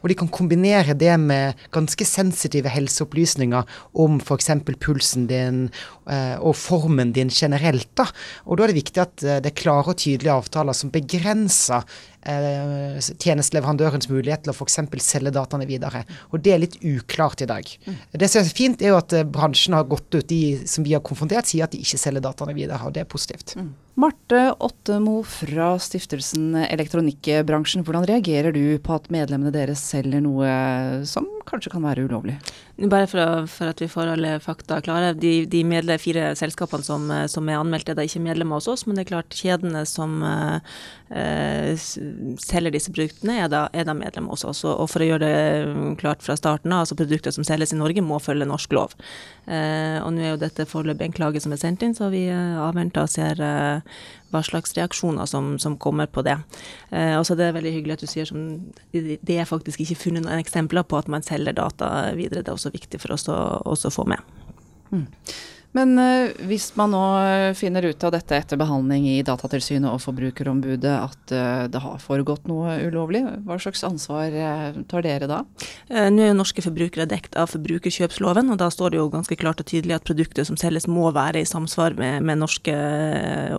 Og 0.00 0.08
de 0.08 0.16
kan 0.16 0.30
kombinere 0.32 0.94
det 0.96 1.12
med 1.20 1.58
ganske 1.74 2.06
sensitive 2.08 2.72
helseopplysninger 2.72 3.68
om 4.00 4.16
f.eks. 4.22 4.52
pulsen 4.80 5.26
din 5.28 5.64
eh, 6.08 6.36
og 6.38 6.54
formen 6.56 7.12
din 7.12 7.28
generelt. 7.28 7.90
da. 7.98 8.06
Og 8.46 8.56
da 8.56 8.64
er 8.64 8.72
det 8.72 8.80
viktig 8.80 9.02
at 9.02 9.16
det 9.42 9.52
er 9.52 9.58
klare 9.58 9.92
og 9.92 9.98
tydelige 9.98 10.38
avtaler 10.38 10.76
som 10.76 10.94
begrenser 10.94 11.84
tjenesteleverandørens 12.28 14.08
mulighet 14.10 14.44
til 14.44 14.52
å 14.52 14.56
f.eks. 14.56 14.78
selge 15.04 15.32
dataene 15.34 15.68
videre. 15.68 16.04
Og 16.32 16.42
det 16.44 16.54
er 16.54 16.62
litt 16.62 16.78
uklart 16.84 17.42
i 17.44 17.48
dag. 17.50 17.68
Det 18.12 18.30
som 18.30 18.42
er 18.42 18.54
fint, 18.54 18.82
er 18.82 18.94
jo 18.94 19.00
at 19.00 19.14
eh, 19.16 19.26
bransjen 19.26 19.76
har 19.76 19.88
gått 19.88 20.12
ut, 20.14 20.26
de 20.28 20.58
som 20.68 20.86
vi 20.86 20.94
har 20.96 21.04
konfrontert, 21.04 21.48
sier 21.48 21.66
at 21.66 21.74
de 21.74 21.82
ikke 21.82 22.00
selger 22.00 22.24
dataene 22.24 22.56
videre, 22.56 22.80
og 22.84 22.94
det 22.96 23.04
er 23.04 23.10
positivt. 23.10 23.56
Marte 23.98 24.44
Ottemo 24.62 25.24
fra 25.26 25.72
stiftelsen 25.82 26.52
Elektronikkbransjen, 26.68 27.82
hvordan 27.82 28.06
reagerer 28.06 28.54
du 28.54 28.78
på 28.78 28.94
at 28.94 29.08
medlemmene 29.10 29.50
deres 29.54 29.82
selger 29.90 30.22
noe 30.22 30.52
som 31.08 31.26
kanskje 31.48 31.72
kan 31.72 31.82
være 31.82 32.04
ulovlig? 32.06 32.36
Bare 32.78 33.08
for, 33.10 33.18
å, 33.18 33.46
for 33.50 33.72
at 33.72 33.82
vi 33.82 33.88
får 33.90 34.12
alle 34.12 34.36
fakta 34.42 34.78
klare. 34.86 35.10
De, 35.18 35.32
de 35.50 35.64
medle, 35.66 35.96
fire 35.98 36.30
selskapene 36.38 36.86
som, 36.86 37.08
eh, 37.10 37.24
som 37.30 37.48
er 37.50 37.58
anmeldt, 37.58 37.90
er 37.90 37.98
da 37.98 38.06
ikke 38.06 38.22
medlemmer 38.22 38.60
hos 38.60 38.70
oss, 38.70 38.86
men 38.86 38.94
det 38.94 39.06
er 39.06 39.10
klart 39.16 39.34
kjedene 39.34 39.82
som 39.88 40.20
eh, 40.22 40.76
eh, 41.10 41.88
selger 42.42 42.74
disse 42.74 42.92
produktene, 42.94 43.38
er 43.44 43.50
da, 43.52 43.64
er 43.72 43.86
da 43.88 43.94
medlemmer 43.96 44.34
hos 44.34 44.44
oss. 44.48 44.64
Og, 44.68 44.84
for 44.90 45.04
å 45.04 45.08
gjøre 45.08 45.24
det 45.24 45.72
mm, 45.72 45.96
klart 46.00 46.24
fra 46.24 46.36
starten 46.38 46.74
av, 46.74 46.84
altså 46.84 46.98
produkter 46.98 47.34
som 47.34 47.46
selges 47.46 47.74
i 47.74 47.80
Norge, 47.80 48.04
må 48.04 48.20
følge 48.22 48.48
norsk 48.48 48.76
lov. 48.76 48.94
Eh, 49.46 49.98
og 50.02 50.12
nå 50.14 50.24
er 50.24 50.32
jo 50.34 50.40
dette 50.42 50.68
foreløpig 50.68 51.08
en 51.08 51.16
klage 51.16 51.42
som 51.44 51.54
er 51.54 51.60
sendt 51.62 51.84
inn, 51.86 51.96
så 51.96 52.10
vi 52.12 52.26
eh, 52.30 52.60
avventer 52.62 53.06
og 53.06 53.12
ser 53.12 53.42
eh, 53.44 53.98
hva 54.32 54.42
slags 54.44 54.74
reaksjoner 54.76 55.28
som, 55.30 55.54
som 55.62 55.78
kommer 55.80 56.10
på 56.10 56.24
det. 56.26 56.36
Eh, 56.90 57.14
og 57.18 57.26
så 57.26 57.36
er 57.36 57.42
det 57.42 57.52
veldig 57.58 57.74
hyggelig 57.76 57.98
at 57.98 58.04
du 58.04 58.10
sier 58.10 58.28
som 58.28 58.48
Det 58.92 59.18
det 59.22 59.38
er 59.38 59.48
faktisk 59.48 59.80
ikke 59.82 59.98
funnet 60.02 60.24
noen 60.24 60.40
eksempler 60.42 60.84
på 60.88 60.98
at 60.98 61.08
man 61.08 61.24
selger 61.24 61.56
data 61.56 62.10
videre. 62.16 62.42
Det 62.42 62.52
er 62.52 62.58
også 62.58 62.74
viktig 62.74 63.00
for 63.02 63.16
oss 63.16 63.28
å 63.32 63.38
også 63.68 63.92
få 63.94 64.08
med. 64.08 64.20
Men 65.76 65.98
eh, 66.00 66.30
hvis 66.48 66.70
man 66.78 66.94
nå 66.94 67.02
eh, 67.20 67.50
finner 67.56 67.84
ut 67.84 68.04
av 68.06 68.14
dette 68.14 68.36
etter 68.38 68.58
behandling 68.60 69.04
i 69.10 69.18
Datatilsynet 69.26 69.90
og 69.90 70.00
Forbrukerombudet 70.00 70.94
at 70.96 71.34
eh, 71.34 71.64
det 71.68 71.82
har 71.84 72.00
foregått 72.00 72.48
noe 72.48 72.78
ulovlig, 72.88 73.20
hva 73.44 73.58
slags 73.60 73.84
ansvar 73.84 74.32
tar 74.88 75.04
dere 75.04 75.28
da? 75.28 75.42
Nå 75.88 76.22
er 76.22 76.30
jo 76.30 76.38
norske 76.38 76.64
forbrukere 76.64 77.08
dekt 77.08 77.36
av 77.38 77.50
forbrukerkjøpsloven, 77.52 78.48
og 78.52 78.60
da 78.60 78.70
står 78.72 78.94
det 78.94 79.00
jo 79.00 79.10
ganske 79.12 79.36
klart 79.40 79.60
og 79.62 79.68
tydelig 79.68 79.98
at 79.98 80.06
produkter 80.08 80.46
som 80.48 80.56
selges 80.60 80.88
må 80.88 81.10
være 81.14 81.42
i 81.42 81.48
samsvar 81.48 81.96
med, 81.98 82.24
med 82.26 82.40
norske 82.40 82.74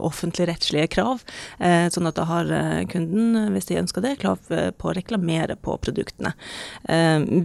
offentligrettslige 0.06 0.90
krav. 0.94 1.24
Sånn 1.60 2.10
at 2.10 2.18
da 2.18 2.26
har 2.30 2.52
kunden, 2.92 3.52
hvis 3.54 3.70
de 3.70 3.80
ønsker 3.82 4.06
det, 4.06 4.16
krav 4.22 4.42
på 4.50 4.90
å 4.90 4.96
reklamere 4.96 5.58
på 5.60 5.76
produktene. 5.82 6.34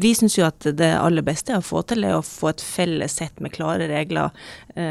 Vi 0.04 0.14
syns 0.16 0.38
jo 0.38 0.46
at 0.48 0.68
det 0.76 0.92
aller 0.98 1.24
beste 1.26 1.56
å 1.56 1.64
få 1.64 1.84
til 1.88 2.06
er 2.06 2.18
å 2.18 2.24
få 2.24 2.52
et 2.52 2.64
felles 2.64 3.18
sett 3.20 3.42
med 3.44 3.54
klare 3.56 3.88
regler 3.90 4.32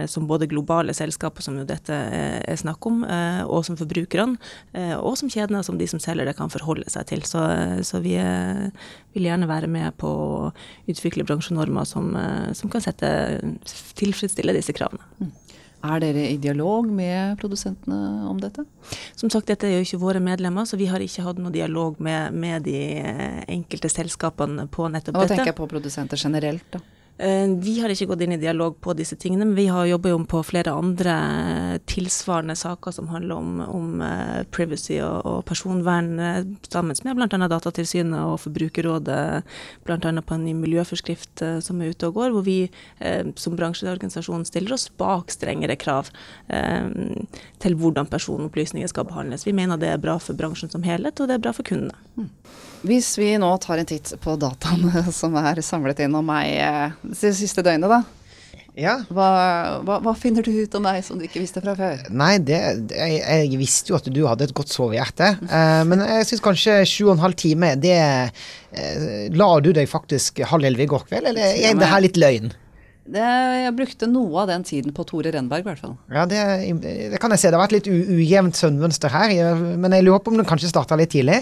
som 0.07 0.27
både 0.29 0.47
globale 0.51 0.93
selskaper, 0.95 1.43
som 1.45 1.57
jo 1.59 1.65
dette 1.67 1.93
eh, 1.93 2.39
er 2.49 2.59
snakk 2.59 2.85
om, 2.89 3.03
eh, 3.03 3.41
og 3.45 3.65
som 3.67 3.77
forbrukerne, 3.79 4.37
eh, 4.73 4.95
og 4.97 5.17
som 5.19 5.29
kjedene, 5.29 5.63
som 5.63 5.77
de 5.79 5.87
som 5.89 6.01
selger 6.03 6.25
det, 6.29 6.35
kan 6.37 6.51
forholde 6.53 6.89
seg 6.91 7.07
til. 7.11 7.23
Så, 7.27 7.41
så 7.83 8.01
vi 8.03 8.15
eh, 8.19 8.69
vil 9.15 9.29
gjerne 9.29 9.49
være 9.49 9.69
med 9.71 9.95
på 10.01 10.09
å 10.09 10.51
utvikle 10.89 11.25
bransjenormer 11.27 11.87
som, 11.89 12.13
eh, 12.15 12.51
som 12.57 12.71
kan 12.73 12.83
sette, 12.83 13.09
tilfredsstille 13.99 14.55
disse 14.55 14.75
kravene. 14.75 15.31
Er 15.83 15.99
dere 15.99 16.21
i 16.31 16.37
dialog 16.39 16.87
med 16.87 17.35
produsentene 17.41 18.23
om 18.29 18.37
dette? 18.39 18.63
Som 19.19 19.27
sagt, 19.33 19.49
dette 19.51 19.67
er 19.67 19.81
jo 19.81 19.83
ikke 19.83 19.99
våre 19.99 20.21
medlemmer, 20.23 20.63
så 20.63 20.79
vi 20.79 20.87
har 20.87 21.03
ikke 21.03 21.25
hatt 21.25 21.41
noe 21.43 21.51
dialog 21.51 21.99
med, 21.99 22.31
med 22.39 22.63
de 22.63 22.77
eh, 23.01 23.41
enkelte 23.51 23.91
selskapene 23.91 24.69
på 24.71 24.87
nettopp 24.93 25.17
Og 25.17 25.19
Hva 25.19 25.27
dette. 25.27 25.41
tenker 25.41 25.51
jeg 25.51 25.59
på 25.59 25.67
produsenter 25.73 26.21
generelt, 26.23 26.63
da. 26.71 26.79
Eh, 27.17 27.47
Vi 27.61 27.75
har 27.79 27.91
ikke 27.93 28.07
gått 28.09 28.23
inn 28.25 28.33
i 28.33 28.41
dialog 28.41 28.79
på 28.81 28.93
disse 28.97 29.15
tingene, 29.15 29.45
men 29.45 29.55
vi 29.55 29.67
har 29.69 29.85
jobber 29.85 30.09
jo 30.09 30.21
på 30.25 30.39
flere 30.43 30.73
andre 30.73 31.13
tilsvarende 31.85 32.55
saker 32.57 32.91
som 32.91 33.11
handler 33.13 33.35
om, 33.37 33.59
om 33.61 34.01
eh, 34.01 34.41
privacy 34.49 34.97
og, 35.05 35.19
og 35.29 35.43
personvern, 35.45 36.09
eh, 36.19 36.41
sammen 36.73 36.97
med 37.05 37.19
bl.a. 37.21 37.49
Datatilsynet 37.53 38.17
og 38.17 38.39
Forbrukerrådet, 38.41 39.43
bl.a. 39.85 39.97
på 40.25 40.37
en 40.37 40.45
ny 40.47 40.55
miljøforskrift 40.57 41.43
som 41.61 41.81
er 41.81 41.93
ute 41.93 42.09
og 42.09 42.17
går, 42.17 42.33
hvor 42.33 42.45
vi 42.45 42.57
som 43.39 43.55
bransjeorganisasjon 43.57 44.45
stiller 44.47 44.73
oss 44.75 44.87
bak 44.97 45.31
strengere 45.33 45.75
krav 45.79 46.09
til 46.49 47.75
hvordan 47.79 48.09
personopplysninger 48.09 48.89
skal 48.89 49.07
behandles. 49.09 49.45
Vi 49.47 49.55
mener 49.55 49.79
det 49.81 49.91
er 49.91 50.01
bra 50.01 50.17
for 50.21 50.37
bransjen 50.37 50.71
som 50.71 50.85
helhet, 50.87 51.19
og 51.19 51.29
det 51.29 51.37
er 51.37 51.45
bra 51.45 51.53
for 51.55 51.67
kundene. 51.67 51.95
Hvis 52.83 53.13
vi 53.15 53.31
nå 53.39 53.49
tar 53.63 53.79
en 53.79 53.87
titt 53.87 54.11
på 54.23 54.35
dataene 54.39 55.05
som 55.19 55.37
er 55.39 55.61
samlet 55.63 56.03
inn 56.03 56.19
om 56.19 56.27
meg 56.27 56.51
eh, 56.59 56.99
det 57.13 57.33
siste 57.37 57.63
døgnet, 57.65 57.91
da. 57.91 58.03
Ja. 58.73 58.95
Hva, 59.13 59.27
hva, 59.85 59.99
hva 60.01 60.13
finner 60.17 60.41
du 60.41 60.49
ut 60.49 60.75
om 60.79 60.81
meg 60.87 61.03
som 61.05 61.19
du 61.19 61.27
ikke 61.27 61.43
visste 61.43 61.61
fra 61.61 61.75
før? 61.77 61.99
Nei, 62.09 62.39
det, 62.41 62.59
det 62.89 62.97
jeg, 62.97 63.19
jeg 63.53 63.59
visste 63.61 63.93
jo 63.93 63.99
at 63.99 64.09
du 64.09 64.23
hadde 64.25 64.47
et 64.47 64.55
godt 64.57 64.73
sovehjerte. 64.73 65.29
Eh, 65.45 65.83
men 65.89 66.01
jeg 66.01 66.27
syns 66.31 66.43
kanskje 66.43 66.79
sju 66.89 67.05
og 67.05 67.13
en 67.15 67.23
halv 67.23 67.37
time, 67.39 67.75
det 67.77 67.99
eh, 68.01 69.29
La 69.37 69.51
du 69.61 69.69
deg 69.77 69.87
faktisk 69.89 70.41
halv 70.49 70.65
elleve 70.65 70.87
i 70.87 70.89
går 70.89 71.05
kveld, 71.11 71.29
eller 71.29 71.53
er 71.53 71.77
det 71.77 71.91
her 71.91 72.03
litt 72.03 72.19
løgn? 72.19 72.53
Det, 73.03 73.19
jeg 73.19 73.73
brukte 73.75 74.07
noe 74.07 74.45
av 74.45 74.47
den 74.47 74.63
tiden 74.63 74.93
på 74.95 75.03
Tore 75.03 75.31
Renberg, 75.35 75.65
i 75.65 75.67
hvert 75.67 75.81
fall. 75.81 75.97
Ja, 76.07 76.23
det, 76.29 76.39
det 77.11 77.19
kan 77.19 77.33
jeg 77.35 77.41
se. 77.41 77.49
Det 77.51 77.57
har 77.59 77.65
vært 77.65 77.73
litt 77.75 77.89
ujevnt 77.91 78.55
søvnmønster 78.55 79.11
her, 79.11 79.33
men 79.75 79.91
jeg 79.91 80.05
lurer 80.07 80.21
på 80.23 80.31
om 80.31 80.37
den 80.39 80.47
kanskje 80.47 80.69
starta 80.71 80.95
litt 80.95 81.11
tidlig. 81.11 81.41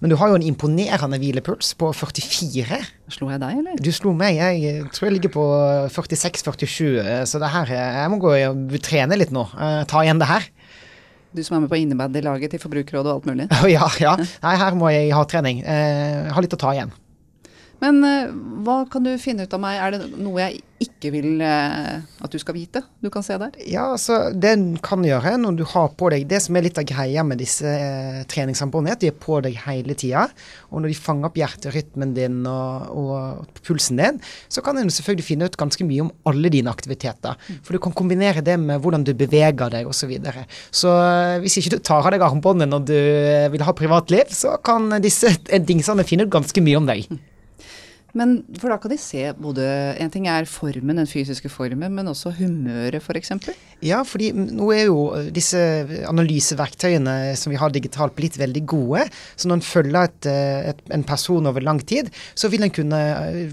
Men 0.00 0.08
du 0.10 0.16
har 0.16 0.32
jo 0.32 0.38
en 0.38 0.46
imponerende 0.48 1.18
hvilepuls 1.20 1.74
på 1.80 1.90
44. 1.92 2.80
Slo 3.12 3.28
jeg 3.28 3.42
deg, 3.44 3.60
eller? 3.60 3.76
Du 3.84 3.90
slo 3.92 4.14
meg. 4.16 4.40
Jeg 4.40 4.86
tror 4.96 5.10
jeg 5.10 5.18
ligger 5.18 5.34
på 5.36 5.44
46-47, 5.92 6.88
eh, 7.04 7.22
så 7.28 7.40
det 7.42 7.52
her 7.52 7.74
Jeg 7.74 8.10
må 8.12 8.18
gå 8.24 8.32
og 8.48 8.74
trene 8.84 9.20
litt 9.20 9.32
nå. 9.34 9.44
eh, 9.60 9.82
Ta 9.90 10.02
igjen 10.06 10.20
det 10.24 10.30
her. 10.32 10.48
Du 11.34 11.42
som 11.42 11.56
er 11.58 11.64
med 11.66 11.72
på 11.72 11.80
innebandylaget 11.82 12.52
til 12.54 12.60
Forbrukerrådet 12.62 13.10
og 13.12 13.16
alt 13.20 13.28
mulig. 13.28 13.48
Ja, 13.76 13.88
ja. 14.00 14.16
Nei, 14.40 14.56
her 14.60 14.76
må 14.78 14.88
jeg 14.94 15.12
ha 15.12 15.24
trening. 15.28 15.60
Eh, 15.66 16.28
Jeg 16.28 16.32
har 16.36 16.44
litt 16.48 16.56
å 16.56 16.60
ta 16.64 16.72
igjen. 16.76 16.92
Men 17.82 18.04
eh, 18.06 18.30
hva 18.64 18.84
kan 18.90 19.04
du 19.06 19.14
finne 19.20 19.46
ut 19.46 19.56
av 19.56 19.62
meg? 19.62 19.80
Er 19.80 19.96
det 19.96 20.14
noe 20.14 20.40
jeg 20.40 20.62
ikke 20.84 21.10
vil 21.14 21.42
eh, 21.44 22.02
at 22.02 22.32
du 22.32 22.38
skal 22.40 22.56
vite? 22.56 22.82
Du 23.02 23.10
kan 23.12 23.24
se 23.24 23.36
der. 23.40 23.56
Ja, 23.68 23.90
altså, 23.94 24.30
det 24.30 24.54
du 24.60 24.78
kan 24.84 25.04
gjøre 25.06 25.36
når 25.40 25.58
du 25.58 25.64
har 25.68 25.90
på 25.98 26.10
deg 26.12 26.26
Det 26.30 26.40
som 26.42 26.56
er 26.56 26.66
litt 26.66 26.78
av 26.80 26.86
greia 26.88 27.24
med 27.26 27.40
disse 27.42 27.68
eh, 27.68 28.22
treningssambåndene, 28.30 28.94
er 28.94 28.98
at 28.98 29.04
de 29.04 29.10
er 29.12 29.18
på 29.26 29.40
deg 29.44 29.58
hele 29.66 29.96
tida. 29.98 30.26
Og 30.70 30.82
når 30.82 30.92
de 30.92 30.98
fanger 30.98 31.30
opp 31.30 31.38
hjerterytmen 31.40 32.14
din 32.16 32.40
og, 32.50 32.88
og 32.94 33.60
pulsen 33.64 34.00
din, 34.00 34.22
så 34.48 34.64
kan 34.64 34.80
en 34.80 34.92
selvfølgelig 34.92 35.28
finne 35.28 35.48
ut 35.48 35.60
ganske 35.60 35.86
mye 35.86 36.06
om 36.06 36.12
alle 36.30 36.52
dine 36.52 36.72
aktiviteter. 36.72 37.38
For 37.64 37.76
du 37.76 37.82
kan 37.82 37.96
kombinere 37.96 38.44
det 38.44 38.58
med 38.60 38.82
hvordan 38.82 39.06
du 39.06 39.14
beveger 39.18 39.72
deg 39.78 39.90
osv. 39.90 40.02
Så, 40.04 40.08
videre. 40.10 40.42
så 40.68 40.90
eh, 41.00 41.38
hvis 41.40 41.54
ikke 41.56 41.78
du 41.78 41.84
tar 41.86 42.04
av 42.04 42.12
deg 42.12 42.20
armbåndet 42.26 42.68
når 42.68 42.82
du 42.90 42.98
vil 43.54 43.64
ha 43.64 43.72
privatliv, 43.72 44.28
så 44.36 44.58
kan 44.60 44.92
disse 45.00 45.30
dingsene 45.64 46.04
finne 46.04 46.26
ut 46.26 46.34
ganske 46.34 46.60
mye 46.60 46.76
om 46.76 46.90
deg. 46.90 47.08
Men 48.14 48.36
for 48.60 48.70
da 48.70 48.78
kan 48.78 48.92
de 48.92 48.98
se 49.00 49.26
både 49.42 49.64
En 50.00 50.12
ting 50.12 50.28
er 50.30 50.46
formen, 50.48 51.00
den 51.00 51.10
fysiske 51.10 51.50
formen, 51.52 51.94
men 51.94 52.10
også 52.10 52.32
humøret 52.38 53.02
f.eks. 53.02 53.32
For 53.44 53.54
ja, 53.84 53.98
fordi 54.06 54.30
nå 54.32 54.70
er 54.72 54.86
jo 54.86 55.00
disse 55.34 55.58
analyseverktøyene 56.08 57.34
som 57.36 57.52
vi 57.52 57.58
har 57.60 57.72
digitalt, 57.74 58.14
blitt 58.16 58.38
veldig 58.40 58.62
gode. 58.70 59.02
Så 59.36 59.50
når 59.50 59.58
en 59.58 59.66
følger 59.66 60.08
et, 60.08 60.28
et, 60.70 60.80
en 60.94 61.04
person 61.04 61.50
over 61.50 61.64
lang 61.64 61.82
tid, 61.84 62.08
så 62.38 62.48
vil 62.52 62.64
en 62.64 62.72
kunne 62.72 63.00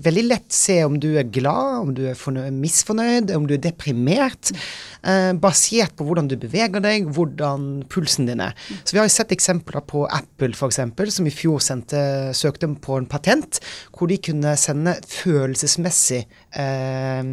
veldig 0.06 0.24
lett 0.30 0.48
se 0.56 0.78
om 0.88 0.96
du 1.02 1.10
er 1.20 1.28
glad, 1.28 1.82
om 1.82 1.92
du 1.98 2.06
er 2.08 2.56
misfornøyd, 2.56 3.34
om 3.36 3.50
du 3.50 3.58
er 3.58 3.64
deprimert. 3.66 4.54
Eh, 5.02 5.32
basert 5.42 5.98
på 5.98 6.06
hvordan 6.08 6.30
du 6.30 6.38
beveger 6.40 6.84
deg, 6.84 7.10
hvordan 7.12 7.84
pulsen 7.92 8.30
din 8.30 8.44
er. 8.46 8.56
Så 8.86 8.94
vi 8.94 9.02
har 9.02 9.10
jo 9.10 9.16
sett 9.18 9.34
eksempler 9.36 9.84
på 9.90 10.06
Apple 10.08 10.54
f.eks., 10.56 10.80
som 11.18 11.28
i 11.28 11.34
fjor 11.34 11.60
sendte, 11.64 12.02
søkte 12.38 12.70
på 12.80 13.00
en 13.02 13.10
patent, 13.10 13.60
hvor 13.98 14.12
de 14.12 14.20
kunne 14.22 14.51
sende 14.60 14.94
følelsesmessig 15.08 16.22
eh, 16.60 17.32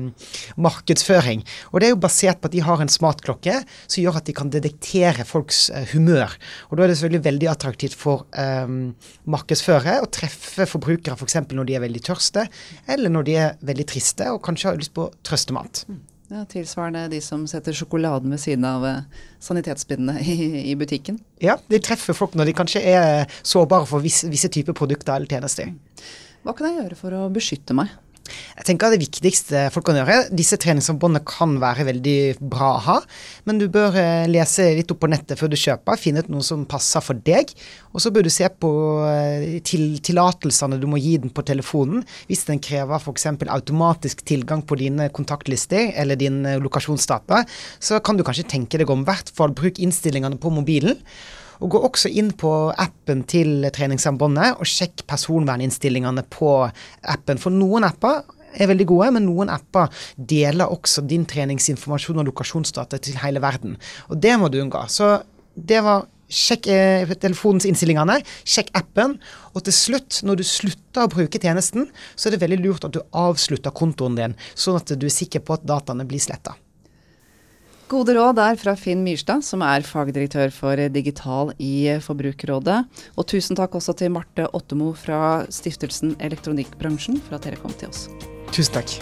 markedsføring. 0.56 1.44
Og 1.72 1.80
det 1.80 1.88
er 1.88 1.94
jo 1.94 2.00
basert 2.02 2.42
på 2.42 2.50
at 2.50 2.56
de 2.56 2.64
har 2.66 2.82
en 2.82 2.92
smartklokke 2.92 3.56
som 3.86 4.02
gjør 4.02 4.20
at 4.20 4.28
de 4.28 4.36
kan 4.36 4.52
detektere 4.52 5.26
folks 5.28 5.68
eh, 5.70 5.88
humør. 5.94 6.34
Og 6.68 6.78
da 6.78 6.84
er 6.84 6.92
det 6.92 6.98
selvfølgelig 6.98 7.26
veldig 7.30 7.50
attraktivt 7.54 7.96
for 7.98 8.26
eh, 8.38 8.68
markedsføre 9.30 9.98
å 10.02 10.12
treffe 10.12 10.68
forbrukere 10.68 11.18
f.eks. 11.18 11.40
For 11.48 11.58
når 11.58 11.70
de 11.70 11.78
er 11.78 11.86
veldig 11.86 12.04
tørste, 12.10 12.46
eller 12.90 13.12
når 13.12 13.28
de 13.28 13.40
er 13.46 13.58
veldig 13.66 13.88
triste 13.88 14.28
og 14.32 14.44
kanskje 14.44 14.72
har 14.72 14.80
lyst 14.80 14.96
på 14.96 15.10
trøstemat. 15.26 15.84
Ja, 16.28 16.42
tilsvarende 16.44 17.06
de 17.08 17.22
som 17.24 17.46
setter 17.48 17.72
sjokoladen 17.72 18.28
ved 18.34 18.40
siden 18.42 18.64
av 18.68 18.82
uh, 18.84 19.24
sanitetspinnene 19.40 20.20
i, 20.34 20.48
i, 20.72 20.74
butikken. 20.76 21.16
Ja, 21.40 21.56
de 21.72 21.80
treffer 21.80 22.16
folk 22.16 22.36
når 22.36 22.50
de 22.50 22.56
kanskje 22.58 22.82
er 22.84 23.24
sårbare 23.40 23.88
for 23.88 24.04
visse, 24.04 24.28
visse 24.28 24.50
typer 24.52 24.76
produkter 24.76 25.16
eller 25.16 25.30
tjenester. 25.30 25.72
Hva 26.48 26.54
kan 26.56 26.70
jeg 26.70 26.78
gjøre 26.78 26.96
for 26.96 27.12
å 27.12 27.26
beskytte 27.28 27.74
meg? 27.76 27.90
Jeg 28.56 28.64
tenker 28.64 28.92
Det 28.92 29.00
viktigste 29.02 29.66
folk 29.72 29.84
kan 29.88 29.98
gjøre 29.98 30.14
Disse 30.32 30.56
treningsforbåndene 30.60 31.20
kan 31.28 31.58
være 31.60 31.84
veldig 31.90 32.14
bra 32.40 32.70
å 32.74 32.82
ha, 32.86 32.94
men 33.48 33.60
du 33.60 33.66
bør 33.72 33.96
eh, 34.00 34.24
lese 34.30 34.70
litt 34.78 34.88
opp 34.92 35.02
på 35.02 35.10
nettet 35.12 35.36
før 35.40 35.50
du 35.52 35.56
kjøper. 35.60 36.00
Finne 36.00 36.22
ut 36.24 36.30
noe 36.32 36.44
som 36.44 36.64
passer 36.68 37.04
for 37.04 37.20
deg. 37.26 37.52
Og 37.92 38.00
så 38.00 38.12
bør 38.12 38.24
du 38.24 38.30
se 38.32 38.48
på 38.48 38.70
eh, 39.08 39.58
tillatelsene 39.60 40.80
du 40.80 40.86
må 40.88 41.00
gi 41.00 41.18
den 41.20 41.32
på 41.36 41.44
telefonen. 41.48 42.00
Hvis 42.30 42.46
den 42.48 42.62
krever 42.64 42.96
f.eks. 42.96 43.28
automatisk 43.44 44.24
tilgang 44.28 44.64
på 44.64 44.78
dine 44.80 45.10
kontaktlister 45.12 45.92
eller 46.00 46.16
din 46.20 46.46
eh, 46.48 46.60
lokasjonsdata, 46.64 47.42
så 47.76 48.00
kan 48.00 48.16
du 48.16 48.24
kanskje 48.24 48.48
tenke 48.56 48.80
deg 48.80 48.88
om. 48.92 49.04
Hvert 49.08 49.32
fall 49.36 49.52
bruk 49.56 49.80
innstillingene 49.84 50.40
på 50.40 50.52
mobilen. 50.56 50.96
Og 51.58 51.72
gå 51.74 51.82
også 51.88 52.10
inn 52.10 52.32
på 52.38 52.52
appen 52.78 53.24
til 53.28 53.68
treningssambandet 53.74 54.58
og 54.58 54.68
sjekk 54.68 55.06
personverninnstillingene 55.10 56.24
på 56.30 56.52
appen. 56.68 57.40
For 57.42 57.54
noen 57.54 57.86
apper 57.88 58.22
er 58.58 58.70
veldig 58.70 58.86
gode, 58.88 59.10
men 59.16 59.26
noen 59.28 59.50
apper 59.52 59.90
deler 60.16 60.70
også 60.70 61.04
din 61.08 61.26
treningsinformasjon 61.28 62.22
og 62.22 62.30
lokasjonsdata 62.30 63.00
til 63.02 63.18
hele 63.22 63.42
verden. 63.44 63.76
Og 64.08 64.22
det 64.22 64.36
må 64.40 64.50
du 64.52 64.60
unngå. 64.62 64.86
Så 64.92 65.16
det 65.54 65.82
var 65.86 66.06
Sjekk 66.28 66.66
eh, 66.68 67.08
telefonens 67.16 67.64
innstillingene, 67.64 68.18
sjekk 68.44 68.68
appen. 68.76 69.14
Og 69.56 69.64
til 69.64 69.72
slutt, 69.72 70.20
når 70.28 70.42
du 70.42 70.44
slutter 70.44 71.06
å 71.06 71.08
bruke 71.08 71.40
tjenesten, 71.40 71.88
så 72.12 72.28
er 72.28 72.36
det 72.36 72.42
veldig 72.42 72.58
lurt 72.60 72.84
at 72.84 72.92
du 72.92 73.00
avslutter 73.16 73.72
kontoen 73.72 74.18
din, 74.18 74.36
sånn 74.52 74.76
at 74.76 74.92
du 74.92 75.08
er 75.08 75.14
sikker 75.14 75.40
på 75.40 75.56
at 75.56 75.64
dataene 75.64 76.04
blir 76.08 76.20
sletta. 76.20 76.52
Gode 77.88 78.12
råd 78.12 78.36
der 78.36 78.56
fra 78.60 78.74
Finn 78.76 79.00
Myrstad, 79.00 79.40
som 79.40 79.62
er 79.64 79.80
fagdirektør 79.80 80.50
for 80.52 80.76
digital 80.92 81.54
i 81.56 81.88
Forbrukerrådet. 82.04 82.82
Og 83.16 83.26
tusen 83.32 83.56
takk 83.56 83.78
også 83.78 83.94
til 83.96 84.12
Marte 84.12 84.44
Ottemo 84.52 84.90
fra 84.92 85.46
stiftelsen 85.48 86.12
Elektronikkbransjen 86.20 87.16
for 87.24 87.38
at 87.38 87.48
dere 87.48 87.56
kom 87.62 87.72
til 87.80 87.88
oss. 87.88 88.04
Tusen 88.52 88.76
takk. 88.76 88.92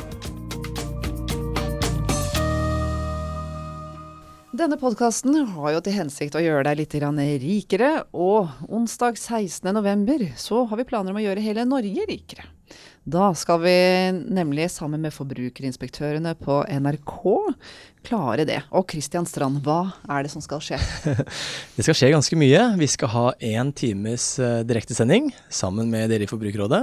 Denne 4.54 4.78
podkasten 4.78 5.34
har 5.56 5.74
jo 5.74 5.82
til 5.82 5.98
hensikt 5.98 6.38
å 6.38 6.46
gjøre 6.46 6.68
deg 6.70 6.84
litt 6.84 6.94
rikere, 7.42 7.90
og 8.14 8.54
onsdag 8.70 9.18
16.11 9.18 10.30
så 10.38 10.62
har 10.62 10.78
vi 10.78 10.86
planer 10.86 11.10
om 11.10 11.18
å 11.18 11.26
gjøre 11.26 11.42
hele 11.42 11.66
Norge 11.66 12.06
rikere. 12.06 12.46
Da 13.06 13.28
skal 13.38 13.60
vi 13.62 13.72
nemlig 14.34 14.64
sammen 14.74 15.04
med 15.04 15.14
forbrukerinspektørene 15.14 16.32
på 16.42 16.56
NRK 16.66 17.12
klare 18.06 18.42
det. 18.48 18.56
Og 18.74 18.82
Kristian 18.90 19.28
Strand, 19.30 19.60
hva 19.62 19.92
er 20.10 20.26
det 20.26 20.32
som 20.32 20.42
skal 20.42 20.58
skje? 20.58 20.80
det 21.76 21.84
skal 21.86 21.94
skje 21.94 22.10
ganske 22.16 22.38
mye. 22.38 22.64
Vi 22.80 22.88
skal 22.90 23.12
ha 23.12 23.28
én 23.38 23.70
times 23.78 24.32
uh, 24.42 24.64
direktesending 24.66 25.30
sammen 25.46 25.92
med 25.92 26.10
dere 26.10 26.26
i 26.26 26.30
Forbrukerrådet. 26.30 26.82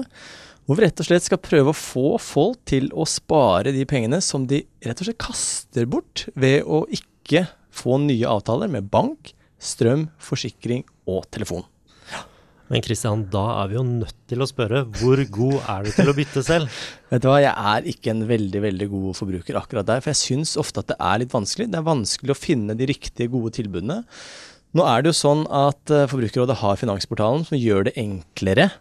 Hvor 0.64 0.80
vi 0.80 0.86
rett 0.86 1.04
og 1.04 1.10
slett 1.10 1.28
skal 1.28 1.44
prøve 1.44 1.74
å 1.74 1.76
få 1.76 2.16
folk 2.24 2.62
til 2.72 2.88
å 2.96 3.04
spare 3.04 3.76
de 3.76 3.84
pengene 3.84 4.22
som 4.24 4.48
de 4.48 4.62
rett 4.88 5.04
og 5.04 5.10
slett 5.10 5.20
kaster 5.20 5.92
bort 5.92 6.30
ved 6.40 6.64
å 6.64 6.86
ikke 6.88 7.50
få 7.76 8.00
nye 8.00 8.32
avtaler 8.32 8.72
med 8.72 8.88
bank, 8.88 9.36
strøm, 9.60 10.08
forsikring 10.24 10.88
og 11.04 11.28
telefon. 11.36 11.68
Men 12.74 12.82
Kristian, 12.82 13.28
da 13.30 13.42
er 13.62 13.68
vi 13.70 13.76
jo 13.78 13.84
nødt 13.86 14.16
til 14.32 14.42
å 14.42 14.48
spørre, 14.50 14.80
hvor 14.98 15.20
god 15.36 15.58
er 15.70 15.84
du 15.86 15.92
til 15.94 16.10
å 16.10 16.16
bytte 16.18 16.42
selv? 16.42 16.78
Vet 17.14 17.22
du 17.22 17.28
hva, 17.30 17.36
jeg 17.44 17.54
er 17.54 17.90
ikke 17.92 18.10
en 18.16 18.24
veldig, 18.26 18.62
veldig 18.64 18.88
god 18.90 19.20
forbruker 19.20 19.60
akkurat 19.60 19.86
der. 19.92 20.02
For 20.02 20.10
jeg 20.10 20.22
syns 20.24 20.56
ofte 20.58 20.82
at 20.82 20.90
det 20.90 20.98
er 20.98 21.22
litt 21.22 21.36
vanskelig. 21.36 21.68
Det 21.70 21.78
er 21.78 21.86
vanskelig 21.86 22.34
å 22.34 22.40
finne 22.40 22.74
de 22.80 22.88
riktige, 22.90 23.30
gode 23.30 23.54
tilbudene. 23.60 24.00
Nå 24.74 24.88
er 24.90 25.04
det 25.04 25.12
jo 25.12 25.20
sånn 25.20 25.46
at 25.54 25.94
eh, 25.94 26.08
Forbrukerrådet 26.10 26.58
har 26.64 26.80
Finansportalen 26.82 27.46
som 27.46 27.60
gjør 27.62 27.92
det 27.92 27.94
enklere 28.02 28.72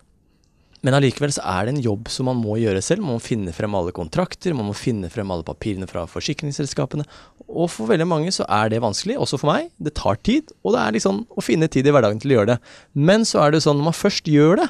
men 0.83 0.97
allikevel 0.97 1.31
så 1.35 1.45
er 1.47 1.67
det 1.67 1.77
en 1.77 1.85
jobb 1.85 2.11
som 2.11 2.27
man 2.27 2.41
må 2.43 2.57
gjøre 2.59 2.83
selv. 2.83 3.05
Man 3.07 3.17
må 3.19 3.23
finne 3.23 3.55
frem 3.55 3.75
alle 3.79 3.95
kontrakter, 3.95 4.55
man 4.59 4.67
må 4.67 4.75
finne 4.75 5.11
frem 5.13 5.31
alle 5.31 5.47
papirene 5.47 5.87
fra 5.91 6.05
forsikringsselskapene. 6.11 7.07
Og 7.47 7.71
for 7.71 7.91
veldig 7.91 8.09
mange 8.11 8.33
så 8.35 8.47
er 8.51 8.73
det 8.73 8.83
vanskelig, 8.83 9.19
også 9.21 9.39
for 9.39 9.53
meg. 9.53 9.71
Det 9.79 9.95
tar 9.99 10.19
tid, 10.27 10.51
og 10.67 10.75
det 10.75 10.83
er 10.83 10.97
liksom 10.99 11.25
å 11.31 11.45
finne 11.45 11.71
tid 11.71 11.87
i 11.87 11.95
hverdagen 11.95 12.23
til 12.23 12.35
å 12.35 12.41
gjøre 12.41 12.55
det. 12.55 12.61
Men 12.99 13.27
så 13.29 13.45
er 13.45 13.55
det 13.55 13.63
sånn, 13.63 13.79
når 13.79 13.93
man 13.93 13.99
først 14.01 14.31
gjør 14.31 14.65
det, 14.65 14.69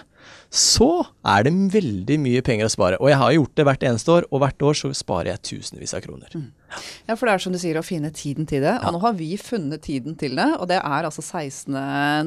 så 0.52 0.90
er 1.32 1.46
det 1.46 1.52
veldig 1.72 2.18
mye 2.20 2.42
penger 2.44 2.68
å 2.68 2.72
spare. 2.72 3.00
Og 3.00 3.08
jeg 3.08 3.20
har 3.22 3.32
gjort 3.32 3.56
det 3.56 3.64
hvert 3.70 3.86
eneste 3.88 4.12
år, 4.12 4.28
og 4.28 4.42
hvert 4.44 4.64
år 4.68 4.76
så 4.82 4.90
sparer 4.96 5.32
jeg 5.32 5.44
tusenvis 5.48 5.96
av 5.96 6.04
kroner. 6.04 6.36
Mm. 6.36 6.50
Ja, 7.08 7.16
for 7.16 7.24
det 7.24 7.32
er 7.32 7.44
som 7.46 7.56
du 7.56 7.60
sier, 7.62 7.80
å 7.80 7.86
finne 7.86 8.12
tiden 8.12 8.44
til 8.48 8.60
det. 8.66 8.74
Og 8.82 8.90
ja. 8.90 8.92
nå 8.92 9.00
har 9.06 9.16
vi 9.16 9.30
funnet 9.40 9.84
tiden 9.88 10.18
til 10.20 10.36
det, 10.36 10.50
og 10.58 10.68
det 10.68 10.82
er 10.82 11.08
altså 11.08 11.24
16. 11.24 11.72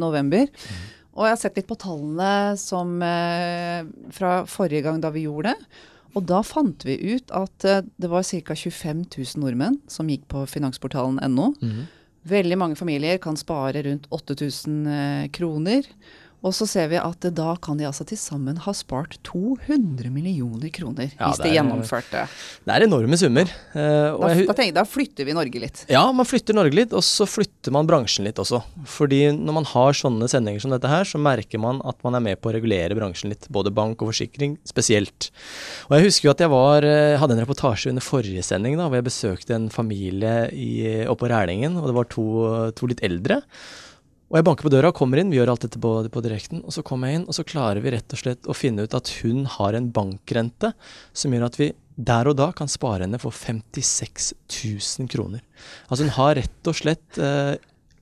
november. 0.02 0.50
Mm. 0.50 0.86
Og 1.16 1.24
jeg 1.24 1.32
har 1.32 1.40
sett 1.40 1.60
litt 1.60 1.70
på 1.70 1.78
tallene 1.80 2.58
som, 2.60 2.98
eh, 3.02 3.88
fra 4.12 4.44
forrige 4.46 4.84
gang 4.84 5.00
da 5.02 5.14
vi 5.16 5.26
gjorde 5.26 5.54
det. 5.54 5.84
Og 6.16 6.26
da 6.28 6.42
fant 6.44 6.84
vi 6.88 6.96
ut 7.16 7.32
at 7.32 7.68
eh, 7.68 7.84
det 8.00 8.10
var 8.12 8.24
ca. 8.24 8.56
25 8.56 9.06
000 9.16 9.44
nordmenn 9.44 9.80
som 9.88 10.12
gikk 10.12 10.28
på 10.32 10.44
finansportalen.no. 10.48 11.54
Mm. 11.62 11.86
Veldig 12.26 12.58
mange 12.58 12.76
familier 12.80 13.20
kan 13.22 13.38
spare 13.38 13.84
rundt 13.86 14.08
8000 14.12 14.88
eh, 14.88 15.28
kroner. 15.32 15.88
Og 16.46 16.54
så 16.54 16.68
ser 16.70 16.92
vi 16.92 17.00
at 17.02 17.26
da 17.34 17.56
kan 17.62 17.80
de 17.80 17.88
altså 17.88 18.06
til 18.06 18.20
sammen 18.22 18.60
ha 18.62 18.74
spart 18.78 19.18
200 19.26 20.12
millioner 20.14 20.70
kroner 20.74 21.10
ja, 21.10 21.30
hvis 21.32 21.42
de 21.42 21.54
gjennomførte. 21.56 22.26
Det 22.66 22.76
er 22.76 22.86
enorme 22.86 23.18
summer. 23.18 23.50
Uh, 23.74 23.80
da, 23.82 24.30
jeg, 24.30 24.46
da, 24.50 24.56
tenker, 24.60 24.76
da, 24.78 24.86
flytter 24.86 25.26
vi 25.26 25.36
Norge 25.38 25.62
litt. 25.64 25.84
Ja, 25.90 26.04
man 26.14 26.28
flytter 26.30 26.58
Norge 26.58 26.78
litt, 26.78 26.94
og 26.94 27.02
så 27.06 27.26
flytter 27.30 27.74
man 27.74 27.90
bransjen 27.90 28.28
litt 28.28 28.42
også. 28.42 28.62
Fordi 28.90 29.24
når 29.34 29.58
man 29.58 29.70
har 29.72 29.98
sånne 29.98 30.30
sendinger 30.32 30.62
som 30.62 30.76
dette 30.76 30.92
her, 30.92 31.08
så 31.10 31.22
merker 31.22 31.62
man 31.62 31.82
at 31.88 31.98
man 32.06 32.20
er 32.20 32.26
med 32.28 32.42
på 32.42 32.52
å 32.52 32.56
regulere 32.56 32.98
bransjen 32.98 33.34
litt. 33.34 33.50
Både 33.54 33.74
bank 33.74 34.04
og 34.04 34.14
forsikring 34.14 34.60
spesielt. 34.70 35.32
Og 35.90 35.98
jeg 35.98 36.10
husker 36.12 36.30
jo 36.30 36.36
at 36.36 36.46
jeg 36.46 36.54
var, 36.54 36.86
eh, 36.86 37.16
hadde 37.22 37.38
en 37.38 37.42
reportasje 37.42 37.90
under 37.90 38.06
forrige 38.06 38.46
sending 38.46 38.78
da, 38.78 38.86
hvor 38.86 39.02
jeg 39.02 39.10
besøkte 39.10 39.58
en 39.58 39.72
familie 39.74 40.36
i, 40.54 40.70
oppe 41.10 41.26
på 41.26 41.32
Rælingen, 41.32 41.80
og 41.82 41.90
det 41.90 41.96
var 41.98 42.10
to, 42.12 42.26
to 42.78 42.92
litt 42.92 43.02
eldre. 43.06 43.42
Og 44.32 44.40
jeg 44.40 44.46
banker 44.48 44.66
på 44.66 44.72
døra, 44.74 44.90
og 44.90 44.98
kommer 44.98 45.22
inn, 45.22 45.30
vi 45.30 45.38
gjør 45.38 45.52
alt 45.54 45.68
dette 45.68 45.80
på, 45.82 45.92
på, 46.10 46.22
direkten. 46.26 46.64
Og 46.66 46.74
så 46.74 46.82
kommer 46.86 47.12
jeg 47.12 47.20
inn, 47.20 47.28
og 47.30 47.38
så 47.38 47.46
klarer 47.46 47.84
vi 47.84 47.94
rett 47.94 48.16
og 48.16 48.22
slett 48.22 48.50
å 48.50 48.56
finne 48.58 48.86
ut 48.86 48.98
at 48.98 49.12
hun 49.22 49.44
har 49.58 49.78
en 49.78 49.92
bankrente 49.94 50.74
som 51.14 51.36
gjør 51.36 51.46
at 51.50 51.60
vi 51.62 51.70
der 51.96 52.28
og 52.28 52.36
da 52.36 52.50
kan 52.56 52.68
spare 52.68 53.06
henne 53.06 53.20
for 53.22 53.32
56 53.32 54.34
000 54.50 55.12
kroner. 55.14 55.46
Altså 55.88 56.08
hun 56.08 56.16
har 56.18 56.36
rett 56.42 56.68
og 56.68 56.76
slett 56.76 57.20
eh, 57.22 57.56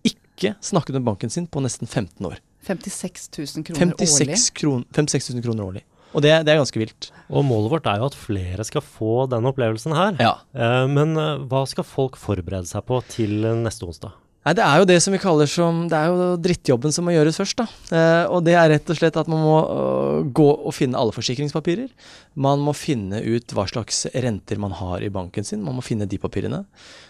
ikke 0.08 0.56
snakket 0.66 0.98
med 0.98 1.06
banken 1.12 1.34
sin 1.34 1.46
på 1.46 1.62
nesten 1.62 1.92
15 1.92 2.26
år. 2.32 2.40
56 2.66 3.30
000 3.38 3.68
kroner 3.68 3.94
56 4.00 4.24
årlig? 4.24 4.40
Kron, 4.58 4.88
56 4.96 5.30
000 5.36 5.46
kroner 5.46 5.68
årlig. 5.68 5.86
Og 6.14 6.24
det, 6.24 6.32
det, 6.46 6.54
er 6.54 6.62
ganske 6.62 6.80
vilt. 6.80 7.12
Og 7.34 7.46
målet 7.46 7.72
vårt 7.74 7.88
er 7.90 8.02
jo 8.02 8.08
at 8.08 8.18
flere 8.18 8.66
skal 8.66 8.86
få 8.86 9.28
den 9.30 9.50
opplevelsen 9.50 9.96
her. 9.98 10.18
Ja. 10.22 10.36
Eh, 10.56 10.84
men 10.90 11.18
eh, 11.20 11.46
hva 11.50 11.66
skal 11.70 11.86
folk 11.86 12.18
forberede 12.22 12.70
seg 12.70 12.86
på 12.88 13.02
til 13.12 13.44
neste 13.66 13.86
onsdag? 13.90 14.18
Nei, 14.44 14.54
Det 14.58 14.64
er 14.66 14.82
jo 14.82 14.88
det 14.90 14.98
som 15.00 15.14
vi 15.16 15.22
kaller 15.24 15.48
som 15.48 15.86
Det 15.88 15.96
er 15.96 16.12
jo 16.12 16.36
drittjobben 16.44 16.92
som 16.92 17.06
må 17.08 17.14
gjøres 17.16 17.40
først. 17.40 17.56
da. 17.56 17.68
Eh, 17.96 18.26
og 18.28 18.44
det 18.44 18.56
er 18.60 18.70
rett 18.74 18.90
og 18.90 18.98
slett 18.98 19.16
at 19.16 19.28
man 19.32 19.40
må 19.40 19.56
uh, 19.64 20.24
gå 20.28 20.50
og 20.68 20.74
finne 20.76 21.00
alle 21.00 21.16
forsikringspapirer. 21.16 21.88
Man 22.36 22.60
må 22.60 22.74
finne 22.76 23.22
ut 23.24 23.54
hva 23.56 23.64
slags 23.70 24.06
renter 24.12 24.60
man 24.60 24.74
har 24.76 25.02
i 25.02 25.12
banken 25.14 25.46
sin. 25.48 25.64
Man 25.64 25.78
må 25.78 25.84
finne 25.86 26.10
de 26.10 26.20
papirene. 26.20 26.66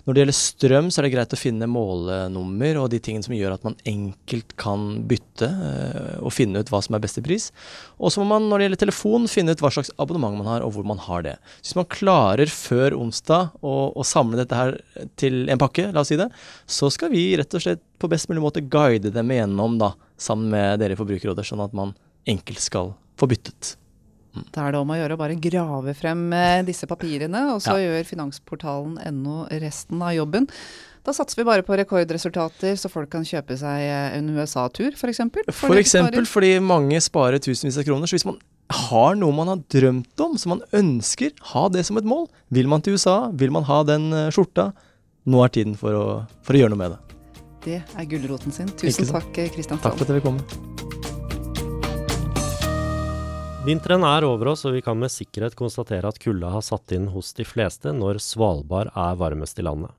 Når 0.06 0.14
det 0.14 0.22
gjelder 0.22 0.38
strøm, 0.38 0.92
så 0.92 1.00
er 1.00 1.08
det 1.08 1.14
greit 1.16 1.34
å 1.34 1.40
finne 1.40 1.70
målenummer 1.72 2.78
og 2.84 2.92
de 2.94 3.00
tingene 3.02 3.26
som 3.26 3.34
gjør 3.34 3.56
at 3.56 3.66
man 3.66 3.78
enkelt 3.88 4.54
kan 4.60 5.02
bytte 5.10 5.50
uh, 5.50 6.22
og 6.22 6.34
finne 6.36 6.62
ut 6.62 6.70
hva 6.70 6.84
som 6.86 6.94
er 6.94 7.02
beste 7.02 7.24
pris. 7.26 7.50
Og 7.98 8.14
så 8.14 8.22
må 8.22 8.30
man 8.36 8.46
når 8.52 8.62
det 8.62 8.70
gjelder 8.70 8.84
telefon, 8.86 9.28
finne 9.32 9.56
ut 9.56 9.64
hva 9.64 9.74
slags 9.74 9.94
abonnement 9.98 10.38
man 10.38 10.52
har 10.52 10.68
og 10.68 10.76
hvor 10.76 10.86
man 10.86 11.02
har 11.02 11.26
det. 11.26 11.38
Så 11.62 11.72
hvis 11.72 11.82
man 11.82 11.90
klarer 11.90 12.54
før 12.54 12.94
onsdag 13.00 13.58
å, 13.64 13.90
å 13.98 14.06
samle 14.06 14.38
dette 14.44 14.60
her 14.60 14.78
til 15.18 15.48
en 15.50 15.62
pakke, 15.62 15.90
la 15.90 16.06
oss 16.06 16.14
si 16.14 16.20
det, 16.20 16.30
så 16.70 16.92
skal 16.94 17.10
vi 17.10 17.23
rett 17.40 17.56
og 17.58 17.64
slett 17.64 17.82
på 18.02 18.10
best 18.12 18.30
mulig 18.32 18.44
måte 18.44 18.64
guide 18.64 19.12
dem 19.16 19.32
igjennom 19.34 19.78
da, 19.82 19.94
sammen 20.20 20.52
med 20.54 20.82
dere 20.84 20.96
i 20.96 21.00
Forbrukerrådet, 21.00 21.46
sånn 21.48 21.64
at 21.66 21.74
man 21.78 21.94
enkelt 22.30 22.62
skal 22.64 22.94
få 23.20 23.30
byttet. 23.32 23.76
Da 24.56 24.64
er 24.66 24.74
det 24.74 24.80
om 24.82 24.90
å 24.90 24.96
gjøre 24.98 25.14
å 25.14 25.20
bare 25.20 25.36
grave 25.38 25.94
frem 25.94 26.24
eh, 26.34 26.64
disse 26.66 26.88
papirene, 26.90 27.44
og 27.54 27.60
så 27.62 27.76
Ja. 27.78 27.84
gjør 27.86 28.08
finansportalen.no 28.10 29.36
resten 29.62 30.02
av 30.02 30.16
jobben. 30.16 30.48
Da 31.04 31.12
satser 31.14 31.42
vi 31.42 31.46
bare 31.46 31.66
på 31.68 31.76
rekordresultater, 31.78 32.78
så 32.80 32.90
folk 32.90 33.12
kan 33.12 33.26
kjøpe 33.28 33.58
seg 33.60 33.84
eh, 33.84 34.18
en 34.18 34.30
USA-tur, 34.34 34.96
f.eks. 34.96 35.20
For 35.52 35.76
eksempel 35.78 36.26
fordi 36.30 36.56
mange 36.64 36.98
sparer 37.04 37.44
tusenvis 37.44 37.78
av 37.78 37.86
kroner. 37.86 38.08
Så 38.10 38.18
hvis 38.18 38.26
man 38.30 38.40
har 38.74 39.14
noe 39.20 39.36
man 39.36 39.52
har 39.52 39.62
drømt 39.70 40.24
om, 40.24 40.38
som 40.40 40.56
man 40.56 40.64
ønsker, 40.74 41.36
ha 41.54 41.68
det 41.70 41.84
som 41.86 42.00
et 42.00 42.08
mål. 42.08 42.26
Vil 42.56 42.72
man 42.72 42.82
til 42.82 42.96
USA, 42.98 43.28
vil 43.36 43.52
man 43.54 43.68
ha 43.70 43.84
den 43.86 44.10
eh, 44.16 44.32
skjorta, 44.34 44.72
nå 45.30 45.44
er 45.46 45.54
tiden 45.54 45.76
for 45.80 45.94
å, 45.94 46.06
for 46.42 46.56
å 46.56 46.64
gjøre 46.64 46.74
noe 46.74 46.82
med 46.82 46.96
det. 46.96 47.13
Det 47.64 47.80
er 47.80 48.06
gulroten 48.12 48.52
sin. 48.52 48.68
Tusen 48.80 49.08
takk, 49.08 49.32
Kristian 49.56 49.80
Takk 49.80 49.96
for 49.96 50.04
at 50.04 50.12
jeg 50.12 50.20
fikk 50.20 50.28
komme. 50.28 50.72
Vinteren 53.64 54.04
er 54.04 54.26
over 54.28 54.50
oss, 54.52 54.66
og 54.68 54.74
vi 54.76 54.82
kan 54.84 54.98
med 55.00 55.08
sikkerhet 55.08 55.56
konstatere 55.56 56.10
at 56.12 56.18
kulda 56.20 56.50
har 56.52 56.64
satt 56.68 56.92
inn 56.92 57.06
hos 57.14 57.32
de 57.38 57.46
fleste 57.48 57.94
når 57.96 58.20
Svalbard 58.20 58.90
er 58.92 59.16
varmest 59.16 59.62
i 59.62 59.64
landet. 59.64 59.94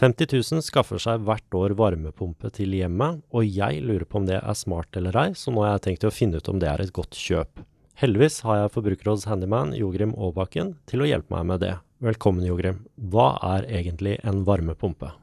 50 0.00 0.26
000 0.58 0.64
skaffer 0.66 0.98
seg 1.00 1.22
hvert 1.24 1.54
år 1.56 1.76
varmepumpe 1.78 2.50
til 2.52 2.74
hjemmet, 2.74 3.22
og 3.30 3.46
jeg 3.46 3.78
lurer 3.86 4.04
på 4.04 4.18
om 4.20 4.26
det 4.26 4.40
er 4.42 4.58
smart 4.58 4.98
eller 4.98 5.16
ei, 5.22 5.30
så 5.38 5.54
nå 5.54 5.62
har 5.62 5.76
jeg 5.76 5.84
tenkt 5.86 6.08
å 6.08 6.12
finne 6.12 6.42
ut 6.42 6.50
om 6.50 6.58
det 6.60 6.68
er 6.68 6.82
et 6.82 6.92
godt 6.98 7.14
kjøp. 7.16 7.62
Heldigvis 7.96 8.42
har 8.44 8.58
jeg 8.58 8.72
Forbrukerrådets 8.74 9.28
handyman 9.30 9.70
Jogrim 9.78 10.12
Aabakken 10.18 10.74
til 10.90 11.00
å 11.00 11.08
hjelpe 11.08 11.32
meg 11.38 11.46
med 11.48 11.62
det. 11.62 11.76
Velkommen, 12.04 12.44
Jogrim. 12.44 12.82
Hva 12.98 13.38
er 13.54 13.70
egentlig 13.70 14.18
en 14.26 14.42
varmepumpe? 14.44 15.14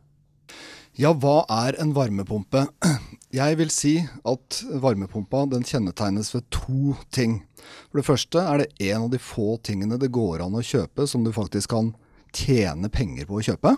Ja, 0.94 1.10
hva 1.18 1.40
er 1.50 1.74
en 1.82 1.90
varmepumpe? 1.96 2.68
Jeg 3.34 3.58
vil 3.58 3.72
si 3.74 3.96
at 4.30 4.58
varmepumpa 4.78 5.48
kjennetegnes 5.66 6.30
ved 6.36 6.46
to 6.54 6.94
ting. 7.10 7.40
For 7.90 7.98
det 7.98 8.06
første 8.06 8.44
er 8.44 8.62
det 8.62 8.92
en 8.92 9.08
av 9.08 9.10
de 9.10 9.18
få 9.18 9.58
tingene 9.66 9.98
det 9.98 10.12
går 10.14 10.44
an 10.46 10.54
å 10.54 10.62
kjøpe 10.62 11.08
som 11.10 11.26
du 11.26 11.32
faktisk 11.34 11.74
kan 11.74 11.96
tjene 12.30 12.92
penger 12.94 13.26
på 13.26 13.40
å 13.40 13.46
kjøpe. 13.50 13.74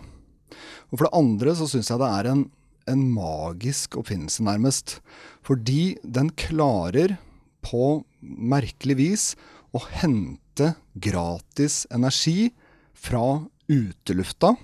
Og 0.92 0.98
for 0.98 1.08
det 1.08 1.14
andre 1.16 1.56
så 1.56 1.70
syns 1.72 1.94
jeg 1.94 2.04
det 2.04 2.12
er 2.18 2.32
en, 2.34 2.44
en 2.92 3.08
magisk 3.16 3.96
oppfinnelse, 4.02 4.44
nærmest. 4.44 5.00
Fordi 5.40 5.96
den 6.04 6.34
klarer 6.36 7.16
på 7.64 8.04
merkelig 8.20 9.00
vis 9.00 9.28
å 9.72 9.80
hente 10.02 10.74
gratis 11.00 11.86
energi 11.96 12.52
fra 12.92 13.46
utelufta. 13.72 14.58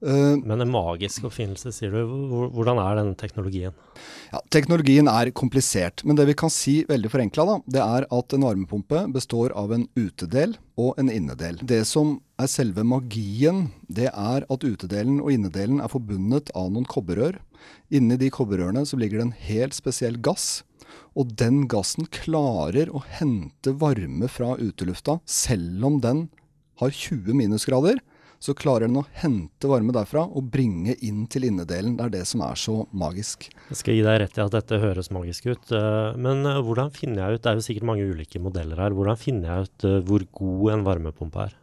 Eh, 0.00 0.36
Men 0.40 0.60
en 0.60 0.70
magisk 0.72 1.26
oppfinnelse, 1.28 1.72
sier 1.76 1.92
du. 1.92 2.14
Hvordan 2.54 2.78
er 2.80 2.96
denne 2.96 3.16
teknologien? 3.20 3.74
Ja, 4.32 4.40
teknologien 4.48 5.10
er 5.12 5.30
komplisert, 5.36 6.04
men 6.04 6.16
det 6.16 6.24
vi 6.30 6.36
kan 6.40 6.52
si 6.52 6.80
veldig 6.88 7.10
forenkla, 7.12 7.58
det 7.68 7.82
er 7.84 8.06
at 8.08 8.32
en 8.32 8.46
varmepumpe 8.46 9.04
består 9.12 9.52
av 9.52 9.74
en 9.76 9.86
utedel 9.98 10.56
og 10.80 10.96
en 11.00 11.12
innedel. 11.12 11.60
Det 11.60 11.82
som 11.86 12.16
er 12.40 12.48
selve 12.48 12.84
magien, 12.86 13.68
det 13.92 14.08
er 14.08 14.48
at 14.48 14.64
utedelen 14.64 15.20
og 15.20 15.34
innedelen 15.34 15.82
er 15.84 15.92
forbundet 15.92 16.48
av 16.56 16.72
noen 16.72 16.88
kobberrør. 16.88 17.36
Inni 17.92 18.16
de 18.16 18.30
kobberrørene 18.32 18.86
så 18.88 18.96
ligger 18.96 19.20
det 19.20 19.28
en 19.28 19.38
helt 19.52 19.76
spesiell 19.76 20.16
gass. 20.16 20.62
Og 21.18 21.34
den 21.36 21.66
gassen 21.68 22.06
klarer 22.08 22.88
å 22.88 23.02
hente 23.04 23.74
varme 23.76 24.30
fra 24.32 24.54
utelufta, 24.56 25.18
selv 25.28 25.84
om 25.84 26.00
den 26.00 26.28
har 26.80 26.88
20 26.88 27.36
minusgrader 27.36 28.00
så 28.40 28.54
klarer 28.56 28.88
den 28.88 28.96
å 28.96 29.04
hente 29.20 29.68
varme 29.68 29.92
derfra 29.92 30.24
og 30.24 30.48
bringe 30.52 30.94
inn 31.04 31.26
til 31.30 31.44
innedelen. 31.50 31.98
Det 31.98 32.06
er 32.06 32.14
det 32.14 32.24
som 32.28 32.44
er 32.46 32.56
så 32.58 32.76
magisk. 32.96 33.50
Jeg 33.68 33.80
skal 33.82 33.98
gi 33.98 34.04
deg 34.06 34.20
rett 34.22 34.40
i 34.40 34.44
at 34.46 34.56
dette 34.56 34.80
høres 34.80 35.12
magisk 35.12 35.50
ut, 35.50 35.74
eh, 35.76 36.16
men 36.16 36.42
eh, 36.48 36.62
hvordan 36.64 36.92
finner 36.96 37.22
jeg 37.22 37.36
ut, 37.36 37.44
det 37.44 37.52
er 37.52 37.60
jo 37.60 37.66
sikkert 37.68 37.88
mange 37.92 38.08
ulike 38.08 38.40
modeller 38.42 38.80
her, 38.80 38.96
hvordan 38.96 39.20
finner 39.20 39.52
jeg 39.52 39.68
ut 39.68 39.88
eh, 39.90 39.98
hvor 40.08 40.24
god 40.40 40.74
en 40.74 40.86
varmepumpe 40.88 41.48
er? 41.50 41.56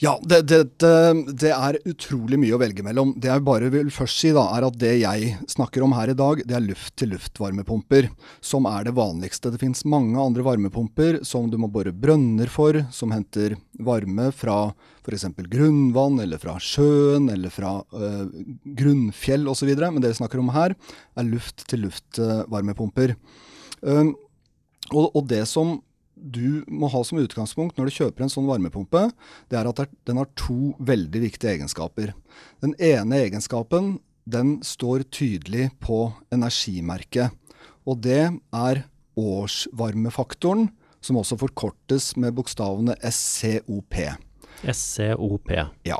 Ja, 0.00 0.14
det, 0.24 0.46
det, 0.48 0.58
det, 0.80 1.50
er 1.52 1.76
utrolig 1.84 2.38
mye 2.40 2.54
å 2.56 2.58
velge 2.62 2.80
mellom. 2.80 3.10
Det 3.20 3.28
jeg 3.28 3.42
bare 3.44 3.68
vil 3.68 3.90
først 3.92 4.22
si, 4.22 4.30
da, 4.32 4.46
er 4.56 4.64
at 4.64 4.78
det 4.80 4.94
jeg 5.02 5.34
snakker 5.52 5.84
om 5.84 5.92
her 5.92 6.08
i 6.08 6.16
dag, 6.16 6.40
det 6.48 6.56
er 6.56 6.64
luft-til-luft-varmepumper, 6.64 8.08
som 8.40 8.64
er 8.70 8.88
det 8.88 8.94
vanligste. 8.96 9.52
Det 9.52 9.60
finnes 9.60 9.84
mange 9.84 10.16
andre 10.16 10.46
varmepumper 10.46 11.18
som 11.28 11.50
du 11.52 11.58
må 11.60 11.68
bore 11.68 11.92
brønner 11.92 12.48
for, 12.48 12.80
som 12.96 13.12
henter 13.12 13.58
varme 13.76 14.30
fra 14.32 14.70
f.eks. 15.04 15.28
grunnvann, 15.52 16.16
eller 16.24 16.40
fra 16.40 16.56
sjøen, 16.64 17.28
eller 17.36 17.52
fra 17.52 17.76
øh, 17.92 18.24
grunnfjell 18.80 19.44
osv. 19.52 19.74
Men 19.76 20.00
det 20.00 20.14
vi 20.14 20.20
snakker 20.22 20.40
om 20.40 20.48
her, 20.56 20.78
er 21.12 21.28
luft-til-luft-varmepumper. 21.28 23.18
Um, 23.84 24.16
og, 24.94 25.12
og 25.12 25.28
det 25.28 25.44
som 25.52 25.76
du 26.22 26.62
må 26.68 26.90
ha 26.92 27.02
som 27.06 27.20
utgangspunkt 27.20 27.78
når 27.78 27.88
du 27.88 27.96
kjøper 27.96 28.24
en 28.24 28.32
sånn 28.32 28.48
varmepumpe, 28.48 29.08
det 29.50 29.58
er 29.58 29.68
at 29.70 29.82
den 30.08 30.20
har 30.20 30.30
to 30.38 30.74
veldig 30.78 31.24
viktige 31.24 31.56
egenskaper. 31.56 32.14
Den 32.62 32.76
ene 32.76 33.22
egenskapen 33.24 33.98
den 34.30 34.58
står 34.66 35.06
tydelig 35.10 35.70
på 35.82 36.10
energimerket. 36.32 37.34
Og 37.88 38.02
det 38.04 38.28
er 38.28 38.84
årsvarmefaktoren, 39.18 40.68
som 41.00 41.16
også 41.16 41.38
forkortes 41.40 42.12
med 42.20 42.36
bokstavene 42.36 42.96
SCOP. 43.08 43.96
SCOP. 44.60 45.52
Ja. 45.88 45.98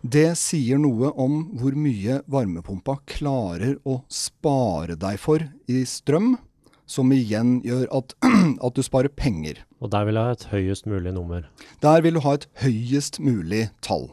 Det 0.00 0.32
sier 0.40 0.80
noe 0.80 1.12
om 1.20 1.42
hvor 1.60 1.76
mye 1.78 2.20
varmepumpa 2.30 2.96
klarer 3.08 3.76
å 3.86 4.00
spare 4.10 4.96
deg 4.98 5.20
for 5.20 5.44
i 5.70 5.84
strøm, 5.86 6.34
som 6.90 7.12
igjen 7.14 7.58
gjør 7.66 7.86
at, 8.00 8.14
at 8.66 8.76
du 8.76 8.82
sparer 8.82 9.12
penger. 9.14 9.62
Og 9.80 9.92
der 9.94 10.06
vil 10.08 10.18
jeg 10.18 10.26
ha 10.26 10.36
et 10.36 10.48
høyest 10.52 10.88
mulig 10.90 11.12
nummer. 11.14 11.46
Der 11.84 12.02
vil 12.04 12.18
du 12.18 12.24
ha 12.24 12.34
et 12.38 12.48
høyest 12.64 13.20
mulig 13.22 13.68
tall. 13.86 14.10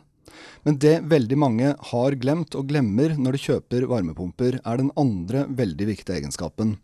Men 0.67 0.77
det 0.83 0.97
veldig 1.09 1.37
mange 1.39 1.69
har 1.91 2.15
glemt 2.19 2.55
og 2.59 2.67
glemmer 2.69 3.13
når 3.17 3.37
de 3.37 3.41
kjøper 3.45 3.85
varmepumper, 3.89 4.59
er 4.67 4.79
den 4.81 4.91
andre 4.99 5.45
veldig 5.57 5.87
viktige 5.89 6.17
egenskapen. 6.19 6.75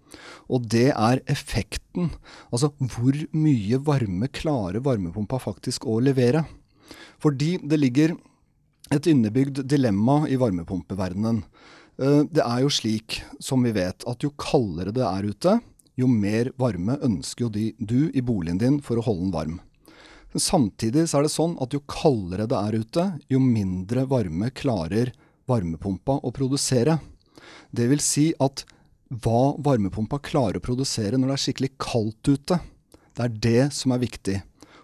Og 0.47 0.69
det 0.71 0.89
er 0.93 1.21
effekten. 1.29 2.13
Altså 2.49 2.71
hvor 2.79 3.17
mye 3.35 3.79
varme 3.83 4.29
klarer 4.31 4.83
varmepumpa 4.85 5.41
faktisk 5.43 5.85
å 5.85 5.99
levere. 6.03 6.45
Fordi 7.21 7.57
det 7.59 7.79
ligger 7.81 8.15
et 8.93 9.07
innebygd 9.09 9.65
dilemma 9.69 10.23
i 10.31 10.39
varmepumpeverdenen. 10.39 11.43
Eh, 11.99 12.23
Det 12.31 12.43
er 12.43 12.63
jo 12.63 12.71
slik, 12.73 13.21
som 13.39 13.63
vi 13.63 13.71
vet, 13.75 14.03
at 14.07 14.23
jo 14.23 14.31
kaldere 14.37 14.95
det 14.95 15.03
er 15.05 15.27
ute, 15.29 15.59
jo 15.99 16.09
mer 16.09 16.51
varme 16.59 16.97
ønsker 17.05 17.45
jo 17.45 17.51
du 17.77 18.09
i 18.13 18.21
boligen 18.25 18.59
din 18.61 18.81
for 18.81 18.99
å 18.99 19.05
holde 19.05 19.27
den 19.27 19.35
varm. 19.35 19.59
Samtidig 20.33 21.05
så 21.09 21.19
er 21.19 21.27
det 21.27 21.33
sånn 21.33 21.53
at 21.61 21.75
jo 21.75 21.83
kaldere 21.85 22.47
det 22.49 22.57
er 22.57 22.77
ute, 22.81 23.03
jo 23.29 23.41
mindre 23.41 24.07
varme 24.09 24.49
klarer 24.49 25.11
varmepumpa 25.49 26.17
å 26.25 26.31
produsere. 26.33 26.97
Det 27.69 27.85
vil 27.91 28.01
si 28.01 28.31
at 28.41 28.63
hva 29.21 29.53
varmepumpa 29.61 30.17
klarer 30.25 30.57
å 30.57 30.63
produsere 30.63 31.19
når 31.19 31.29
det 31.29 31.35
er 31.35 31.43
skikkelig 31.43 31.71
kaldt 31.81 32.31
ute, 32.31 32.57
det 33.13 33.27
er 33.27 33.37
det 33.45 33.65
som 33.77 33.93
er 33.93 34.01
viktig. 34.01 34.39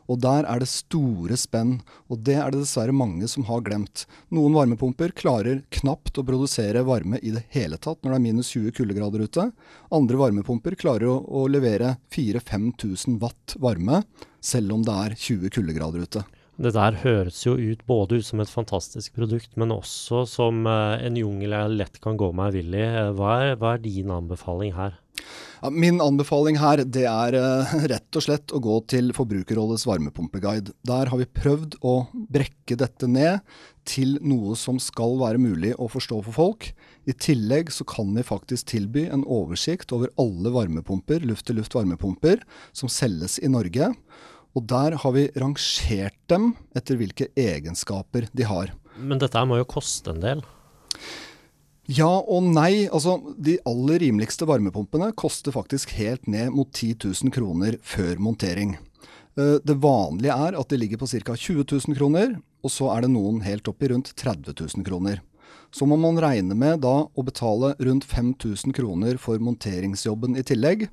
Og 0.10 0.18
der 0.24 0.48
er 0.50 0.62
det 0.62 0.70
store 0.72 1.38
spenn, 1.38 1.78
og 2.10 2.24
det 2.26 2.40
er 2.42 2.50
det 2.50 2.64
dessverre 2.64 2.96
mange 2.96 3.28
som 3.30 3.46
har 3.50 3.62
glemt. 3.66 4.08
Noen 4.34 4.56
varmepumper 4.58 5.14
klarer 5.14 5.62
knapt 5.80 6.18
å 6.18 6.26
produsere 6.26 6.82
varme 6.88 7.22
i 7.22 7.36
det 7.36 7.46
hele 7.54 7.78
tatt 7.78 8.02
når 8.02 8.16
det 8.16 8.18
er 8.18 8.26
minus 8.26 8.50
20 8.56 8.74
kuldegrader 8.80 9.26
ute. 9.28 9.46
Andre 9.94 10.20
varmepumper 10.24 10.78
klarer 10.80 11.12
å, 11.12 11.20
å 11.22 11.46
levere 11.52 11.96
4000-5000 12.16 13.22
watt 13.22 13.56
varme, 13.62 14.02
selv 14.42 14.74
om 14.74 14.86
det 14.86 14.98
er 15.06 15.18
20 15.20 15.56
kuldegrader 15.60 16.10
ute. 16.10 16.26
Det 16.60 16.74
der 16.76 16.98
høres 17.06 17.38
jo 17.46 17.54
ut 17.56 17.86
både 17.88 18.18
ut 18.20 18.26
som 18.28 18.42
et 18.44 18.52
fantastisk 18.52 19.14
produkt, 19.16 19.54
men 19.56 19.72
også 19.72 20.26
som 20.28 20.66
eh, 20.68 21.06
en 21.08 21.16
jungel 21.16 21.56
jeg 21.56 21.76
lett 21.80 22.00
kan 22.04 22.20
gå 22.20 22.34
meg 22.36 22.58
vill 22.58 22.74
i. 22.76 22.84
Eh, 22.84 23.14
Hva 23.16 23.56
hva 23.56 23.78
er 23.78 23.86
din 23.86 24.12
anbefaling 24.12 24.74
her? 24.76 24.98
Ja, 25.62 25.70
min 25.72 26.02
anbefaling 26.04 26.60
her 26.60 26.84
det 26.84 27.06
er 27.08 27.36
uh, 27.36 27.74
rett 27.92 28.20
og 28.20 28.26
slett 28.26 28.52
å 28.56 28.60
gå 28.64 28.76
til 28.92 29.12
Forbrukerrådets 29.16 29.86
varmepumpeguide. 29.88 30.76
Der 30.88 31.12
har 31.12 31.20
vi 31.20 31.28
prøvd 31.40 31.80
å 31.80 31.96
brekke 32.14 32.78
dette 32.80 33.08
ned 33.08 33.40
til 33.88 34.18
noe 34.20 34.56
som 34.60 34.80
skal 34.84 35.16
være 35.20 35.42
mulig 35.42 35.74
å 35.80 35.88
forstå 35.92 36.22
for 36.28 36.36
folk. 36.36 36.70
I 37.08 37.16
tillegg 37.16 37.72
så 37.74 37.88
kan 37.88 38.12
vi 38.16 38.26
faktisk 38.28 38.68
tilby 38.72 39.08
en 39.08 39.24
oversikt 39.24 39.96
over 39.96 40.12
alle 40.20 40.52
varmepumper, 40.56 41.24
luft-til-luft 41.28 41.76
varmepumper, 41.76 42.44
som 42.76 42.92
selges 42.92 43.40
i 43.40 43.52
Norge. 43.52 43.94
Og 44.58 44.66
der 44.70 44.98
har 45.02 45.14
vi 45.16 45.30
rangert 45.38 46.18
dem 46.32 46.54
etter 46.78 46.98
hvilke 47.00 47.30
egenskaper 47.38 48.30
de 48.34 48.48
har. 48.50 48.74
Men 48.98 49.22
dette 49.22 49.44
må 49.48 49.60
jo 49.60 49.68
koste 49.70 50.14
en 50.14 50.24
del? 50.24 50.44
Ja 51.90 52.10
og 52.20 52.46
nei. 52.46 52.86
Altså, 52.90 53.18
de 53.38 53.58
aller 53.70 54.04
rimeligste 54.04 54.46
varmepumpene 54.50 55.12
koster 55.18 55.56
faktisk 55.56 55.96
helt 55.98 56.28
ned 56.30 56.54
mot 56.54 56.70
10 56.70 57.00
000 57.02 57.34
kroner 57.34 57.80
før 57.82 58.22
montering. 58.22 58.76
Eh, 59.40 59.58
det 59.64 59.80
vanlige 59.82 60.36
er 60.36 60.58
at 60.60 60.70
de 60.70 60.78
ligger 60.78 61.02
på 61.02 61.10
ca. 61.10 61.34
20 61.34 61.66
000 61.66 61.98
kroner, 61.98 62.38
og 62.62 62.74
så 62.74 62.92
er 62.94 63.06
det 63.06 63.14
noen 63.16 63.42
helt 63.46 63.68
opp 63.72 63.82
i 63.82 63.90
rundt 63.94 64.14
30 64.14 64.54
000 64.54 64.86
kroner. 64.86 65.24
Så 65.74 65.86
må 65.86 65.98
man 66.02 66.18
regne 66.22 66.58
med 66.58 66.82
da 66.86 66.96
å 67.10 67.26
betale 67.26 67.76
rundt 67.82 68.06
5000 68.10 68.74
kroner 68.74 69.18
for 69.22 69.42
monteringsjobben 69.42 70.38
i 70.38 70.46
tillegg. 70.46 70.88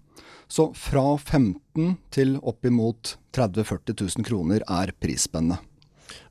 Så 0.48 0.70
fra 0.78 1.16
15 1.18 1.96
til 2.14 2.36
oppimot 2.42 3.16
30 3.34 3.64
000-40 3.66 3.96
000 4.22 4.28
kroner 4.28 4.62
er 4.70 4.92
prisspennet. 5.02 5.58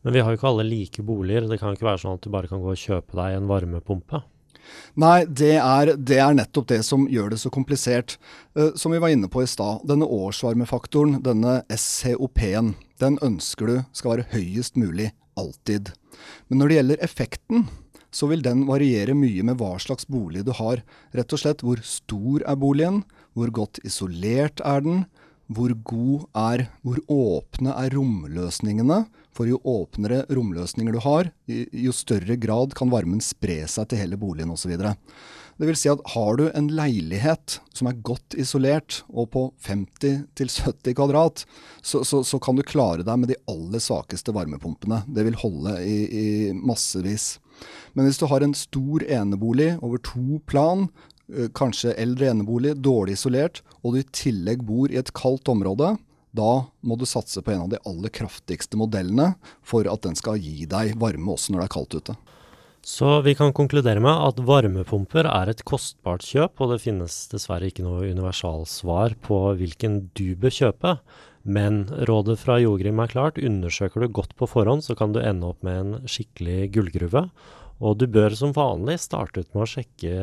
Men 0.01 0.15
vi 0.15 0.21
har 0.23 0.31
jo 0.31 0.39
ikke 0.39 0.51
alle 0.53 0.67
like 0.67 1.03
boliger. 1.03 1.49
Det 1.49 1.59
kan 1.59 1.73
jo 1.73 1.79
ikke 1.79 1.89
være 1.89 2.01
sånn 2.05 2.15
at 2.15 2.23
du 2.23 2.31
bare 2.33 2.49
kan 2.49 2.63
gå 2.63 2.71
og 2.71 2.79
kjøpe 2.79 3.17
deg 3.19 3.35
en 3.35 3.49
varmepumpe? 3.49 4.23
Nei, 4.97 5.25
det 5.27 5.55
er, 5.59 5.91
det 5.97 6.17
er, 6.17 6.33
nettopp 6.37 6.69
det 6.71 6.79
som 6.87 7.05
gjør 7.11 7.33
det 7.33 7.39
så 7.41 7.51
komplisert. 7.53 8.15
Uh, 8.57 8.71
som 8.79 8.95
vi 8.95 9.01
var 9.03 9.13
inne 9.13 9.29
på 9.31 9.43
i 9.43 9.49
stad, 9.49 9.83
denne 9.89 10.07
årsvarmefaktoren, 10.09 11.19
denne 11.25 11.59
SCOP-en, 11.69 12.73
den 13.01 13.19
ønsker 13.25 13.69
du 13.69 13.75
skal 13.91 14.15
være 14.15 14.29
høyest 14.33 14.79
mulig 14.79 15.11
alltid. 15.37 15.91
Men 16.47 16.61
når 16.61 16.71
det 16.71 16.79
gjelder 16.79 17.03
effekten, 17.05 17.67
så 18.15 18.29
vil 18.31 18.43
den 18.45 18.63
variere 18.69 19.17
mye 19.17 19.43
med 19.43 19.59
hva 19.59 19.73
slags 19.81 20.07
bolig 20.07 20.45
du 20.47 20.53
har. 20.55 20.81
Rett 21.15 21.35
og 21.35 21.41
slett 21.41 21.65
hvor 21.65 21.81
stor 21.83 22.45
er 22.47 22.59
boligen, 22.59 23.03
hvor 23.35 23.51
godt 23.53 23.81
isolert 23.85 24.63
er 24.65 24.83
den, 24.85 25.05
hvor 25.51 25.69
god 25.85 26.25
er, 26.33 26.65
hvor 26.81 26.99
åpne 27.11 27.75
er 27.75 27.93
romløsningene. 27.93 29.03
For 29.35 29.49
jo 29.49 29.59
åpnere 29.67 30.23
romløsninger 30.31 30.95
du 30.95 31.01
har, 31.03 31.27
jo 31.45 31.91
større 31.91 32.37
grad 32.39 32.71
kan 32.77 32.91
varmen 32.93 33.19
spre 33.23 33.65
seg 33.67 33.89
til 33.91 33.99
hele 33.99 34.19
boligen 34.19 34.53
osv. 34.53 34.71
Det 35.55 35.67
vil 35.69 35.77
si 35.79 35.91
at 35.91 36.03
har 36.13 36.39
du 36.39 36.45
en 36.49 36.69
leilighet 36.75 37.57
som 37.75 37.89
er 37.91 37.99
godt 38.03 38.35
isolert 38.39 39.01
og 39.07 39.29
på 39.35 39.43
50-70 39.67 40.95
kvadrat, 40.95 41.43
så, 41.83 42.03
så, 42.07 42.23
så, 42.27 42.39
kan 42.39 42.55
du 42.55 42.63
klare 42.63 43.03
deg 43.07 43.19
med 43.21 43.31
de 43.31 43.39
aller 43.51 43.83
svakeste 43.83 44.35
varmepumpene. 44.35 45.03
Det 45.07 45.27
vil 45.27 45.39
holde 45.39 45.77
i, 45.83 45.97
i 46.07 46.27
massevis. 46.55 47.35
Men 47.95 48.07
hvis 48.07 48.19
du 48.19 48.27
har 48.31 48.43
en 48.43 48.55
stor 48.55 49.03
enebolig 49.07 49.73
over 49.79 49.99
to 50.03 50.41
plan, 50.47 50.89
kanskje 51.57 51.95
eldre 51.99 52.29
enebolig, 52.31 52.75
dårlig 52.83 53.17
isolert, 53.17 53.61
og 53.81 53.95
du 53.95 54.01
i 54.01 54.09
tillegg 54.13 54.63
bor 54.65 54.91
i 54.91 54.99
et 55.01 55.13
kaldt 55.17 55.49
område, 55.51 55.95
da 56.35 56.51
må 56.83 56.97
du 56.99 57.05
satse 57.07 57.41
på 57.41 57.53
en 57.53 57.65
av 57.65 57.71
de 57.71 57.81
aller 57.87 58.11
kraftigste 58.13 58.77
modellene 58.79 59.33
for 59.65 59.87
at 59.87 60.03
den 60.03 60.17
skal 60.19 60.39
gi 60.41 60.67
deg 60.69 60.97
varme 60.99 61.35
også 61.35 61.53
når 61.53 61.63
det 61.63 61.67
er 61.69 61.75
kaldt 61.77 61.99
ute. 61.99 62.17
Så 62.85 63.15
vi 63.25 63.33
kan 63.33 63.53
konkludere 63.55 64.01
med 64.03 64.13
at 64.13 64.39
varmepumper 64.45 65.25
er 65.25 65.49
et 65.49 65.63
kostbart 65.65 66.21
kjøp, 66.21 66.59
og 66.61 66.75
det 66.75 66.83
finnes 66.83 67.15
dessverre 67.31 67.71
ikke 67.71 67.85
noe 67.85 68.11
universalsvar 68.11 69.15
på 69.25 69.39
hvilken 69.57 70.03
du 70.13 70.35
bør 70.37 70.53
kjøpe. 70.53 70.91
Men 71.45 71.87
rådet 72.09 72.37
fra 72.41 72.59
Jogrim 72.61 73.01
er 73.01 73.09
klart, 73.09 73.41
undersøker 73.41 74.05
du 74.05 74.13
godt 74.13 74.35
på 74.37 74.49
forhånd, 74.49 74.85
så 74.85 74.93
kan 74.97 75.15
du 75.15 75.21
ende 75.23 75.49
opp 75.49 75.65
med 75.65 75.81
en 75.81 76.09
skikkelig 76.09 76.75
gullgruve. 76.77 77.25
Og 77.83 77.97
du 77.99 78.05
bør 78.07 78.35
som 78.37 78.53
vanlig 78.55 78.99
starte 79.03 79.43
ut 79.43 79.51
med 79.51 79.65
å 79.65 79.69
sjekke 79.69 80.13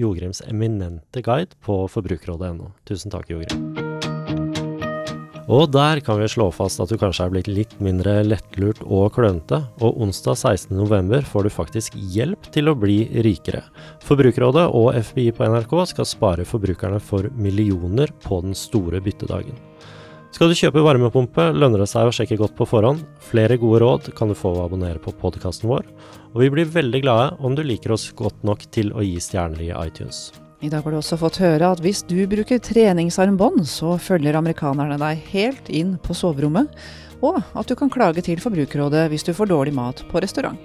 Jogrims 0.00 0.42
eminente 0.48 1.22
guide 1.22 1.54
på 1.64 1.84
forbrukerrådet.no. 1.92 2.72
Tusen 2.88 3.14
takk, 3.14 3.30
Jogrim. 3.30 3.70
Og 5.50 5.64
der 5.74 5.98
kan 6.06 6.20
vi 6.20 6.28
slå 6.30 6.46
fast 6.54 6.78
at 6.82 6.92
du 6.92 6.98
kanskje 6.98 7.24
er 7.26 7.32
blitt 7.34 7.48
litt 7.50 7.72
mindre 7.82 8.20
lettlurt 8.22 8.84
og 8.86 9.08
klønete, 9.16 9.58
og 9.82 9.98
onsdag 10.04 10.38
16.11 10.38 11.26
får 11.26 11.46
du 11.46 11.50
faktisk 11.50 11.96
hjelp 12.14 12.46
til 12.54 12.70
å 12.70 12.76
bli 12.78 13.00
rikere. 13.26 13.64
Forbrukerrådet 14.06 14.68
og 14.78 14.92
FBI 15.10 15.32
på 15.34 15.50
NRK 15.50 15.74
skal 15.90 16.06
spare 16.06 16.46
forbrukerne 16.46 17.02
for 17.02 17.26
millioner 17.34 18.14
på 18.22 18.38
den 18.46 18.54
store 18.54 19.02
byttedagen. 19.02 19.58
Skal 20.30 20.52
du 20.52 20.54
kjøpe 20.54 20.82
varmepumpe, 20.86 21.48
lønner 21.58 21.82
det 21.82 21.88
seg 21.90 22.06
å 22.06 22.12
sjekke 22.14 22.38
godt 22.38 22.54
på 22.58 22.66
forhånd. 22.70 23.02
Flere 23.32 23.56
gode 23.58 23.80
råd 23.82 24.10
kan 24.16 24.30
du 24.30 24.36
få 24.38 24.52
å 24.54 24.62
abonnere 24.62 25.02
på 25.02 25.12
podkasten 25.18 25.66
vår, 25.68 25.88
og 26.30 26.38
vi 26.44 26.50
blir 26.54 26.70
veldig 26.70 27.00
glade 27.02 27.32
om 27.42 27.56
du 27.58 27.64
liker 27.66 27.96
oss 27.96 28.06
godt 28.16 28.46
nok 28.46 28.62
til 28.70 28.92
å 28.94 29.02
gi 29.02 29.18
stjerner 29.20 29.66
i 29.66 29.72
iTunes. 29.74 30.30
I 30.62 30.70
dag 30.70 30.84
har 30.84 30.94
du 30.94 31.00
også 31.00 31.18
fått 31.18 31.40
høre 31.42 31.72
at 31.74 31.82
hvis 31.82 32.04
du 32.06 32.18
bruker 32.30 32.60
treningsarmbånd, 32.62 33.64
så 33.66 33.96
følger 33.98 34.38
amerikanerne 34.38 35.00
deg 35.00 35.24
helt 35.32 35.70
inn 35.72 35.96
på 36.04 36.14
soverommet, 36.14 36.70
og 37.26 37.40
at 37.40 37.66
du 37.66 37.74
kan 37.76 37.90
klage 37.92 38.22
til 38.24 38.38
Forbrukerrådet 38.40 39.08
hvis 39.10 39.26
du 39.26 39.34
får 39.36 39.50
dårlig 39.50 39.74
mat 39.76 40.04
på 40.12 40.22
restaurant. 40.22 40.60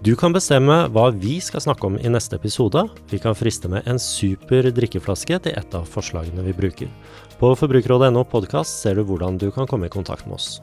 Du 0.00 0.14
kan 0.16 0.32
bestemme 0.32 0.86
hva 0.94 1.10
vi 1.12 1.34
skal 1.44 1.60
snakke 1.60 1.84
om 1.90 1.98
i 2.00 2.08
neste 2.08 2.38
episode. 2.38 2.86
Vi 3.10 3.18
kan 3.20 3.36
friste 3.36 3.68
med 3.68 3.84
en 3.84 3.98
super 4.00 4.70
drikkeflaske 4.72 5.36
til 5.44 5.52
et 5.52 5.74
av 5.76 5.84
forslagene 5.84 6.40
vi 6.46 6.54
bruker. 6.56 6.88
På 7.40 7.54
forbrukerrådet.no 7.56 8.20
podkast 8.28 8.82
ser 8.82 8.98
du 8.98 9.06
hvordan 9.08 9.38
du 9.40 9.46
kan 9.54 9.64
komme 9.66 9.88
i 9.88 9.92
kontakt 9.92 10.26
med 10.28 10.36
oss. 10.36 10.58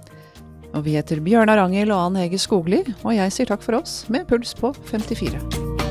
Og 0.77 0.83
vi 0.85 0.93
heter 0.93 1.23
Bjørnar 1.25 1.57
Angel 1.63 1.89
og 1.89 2.03
Ann 2.03 2.19
Hege 2.21 2.37
Skogli, 2.37 2.83
og 3.01 3.15
jeg 3.17 3.33
sier 3.33 3.49
takk 3.49 3.65
for 3.65 3.79
oss 3.79 4.03
med 4.13 4.29
puls 4.29 4.53
på 4.53 4.69
54. 4.91 5.86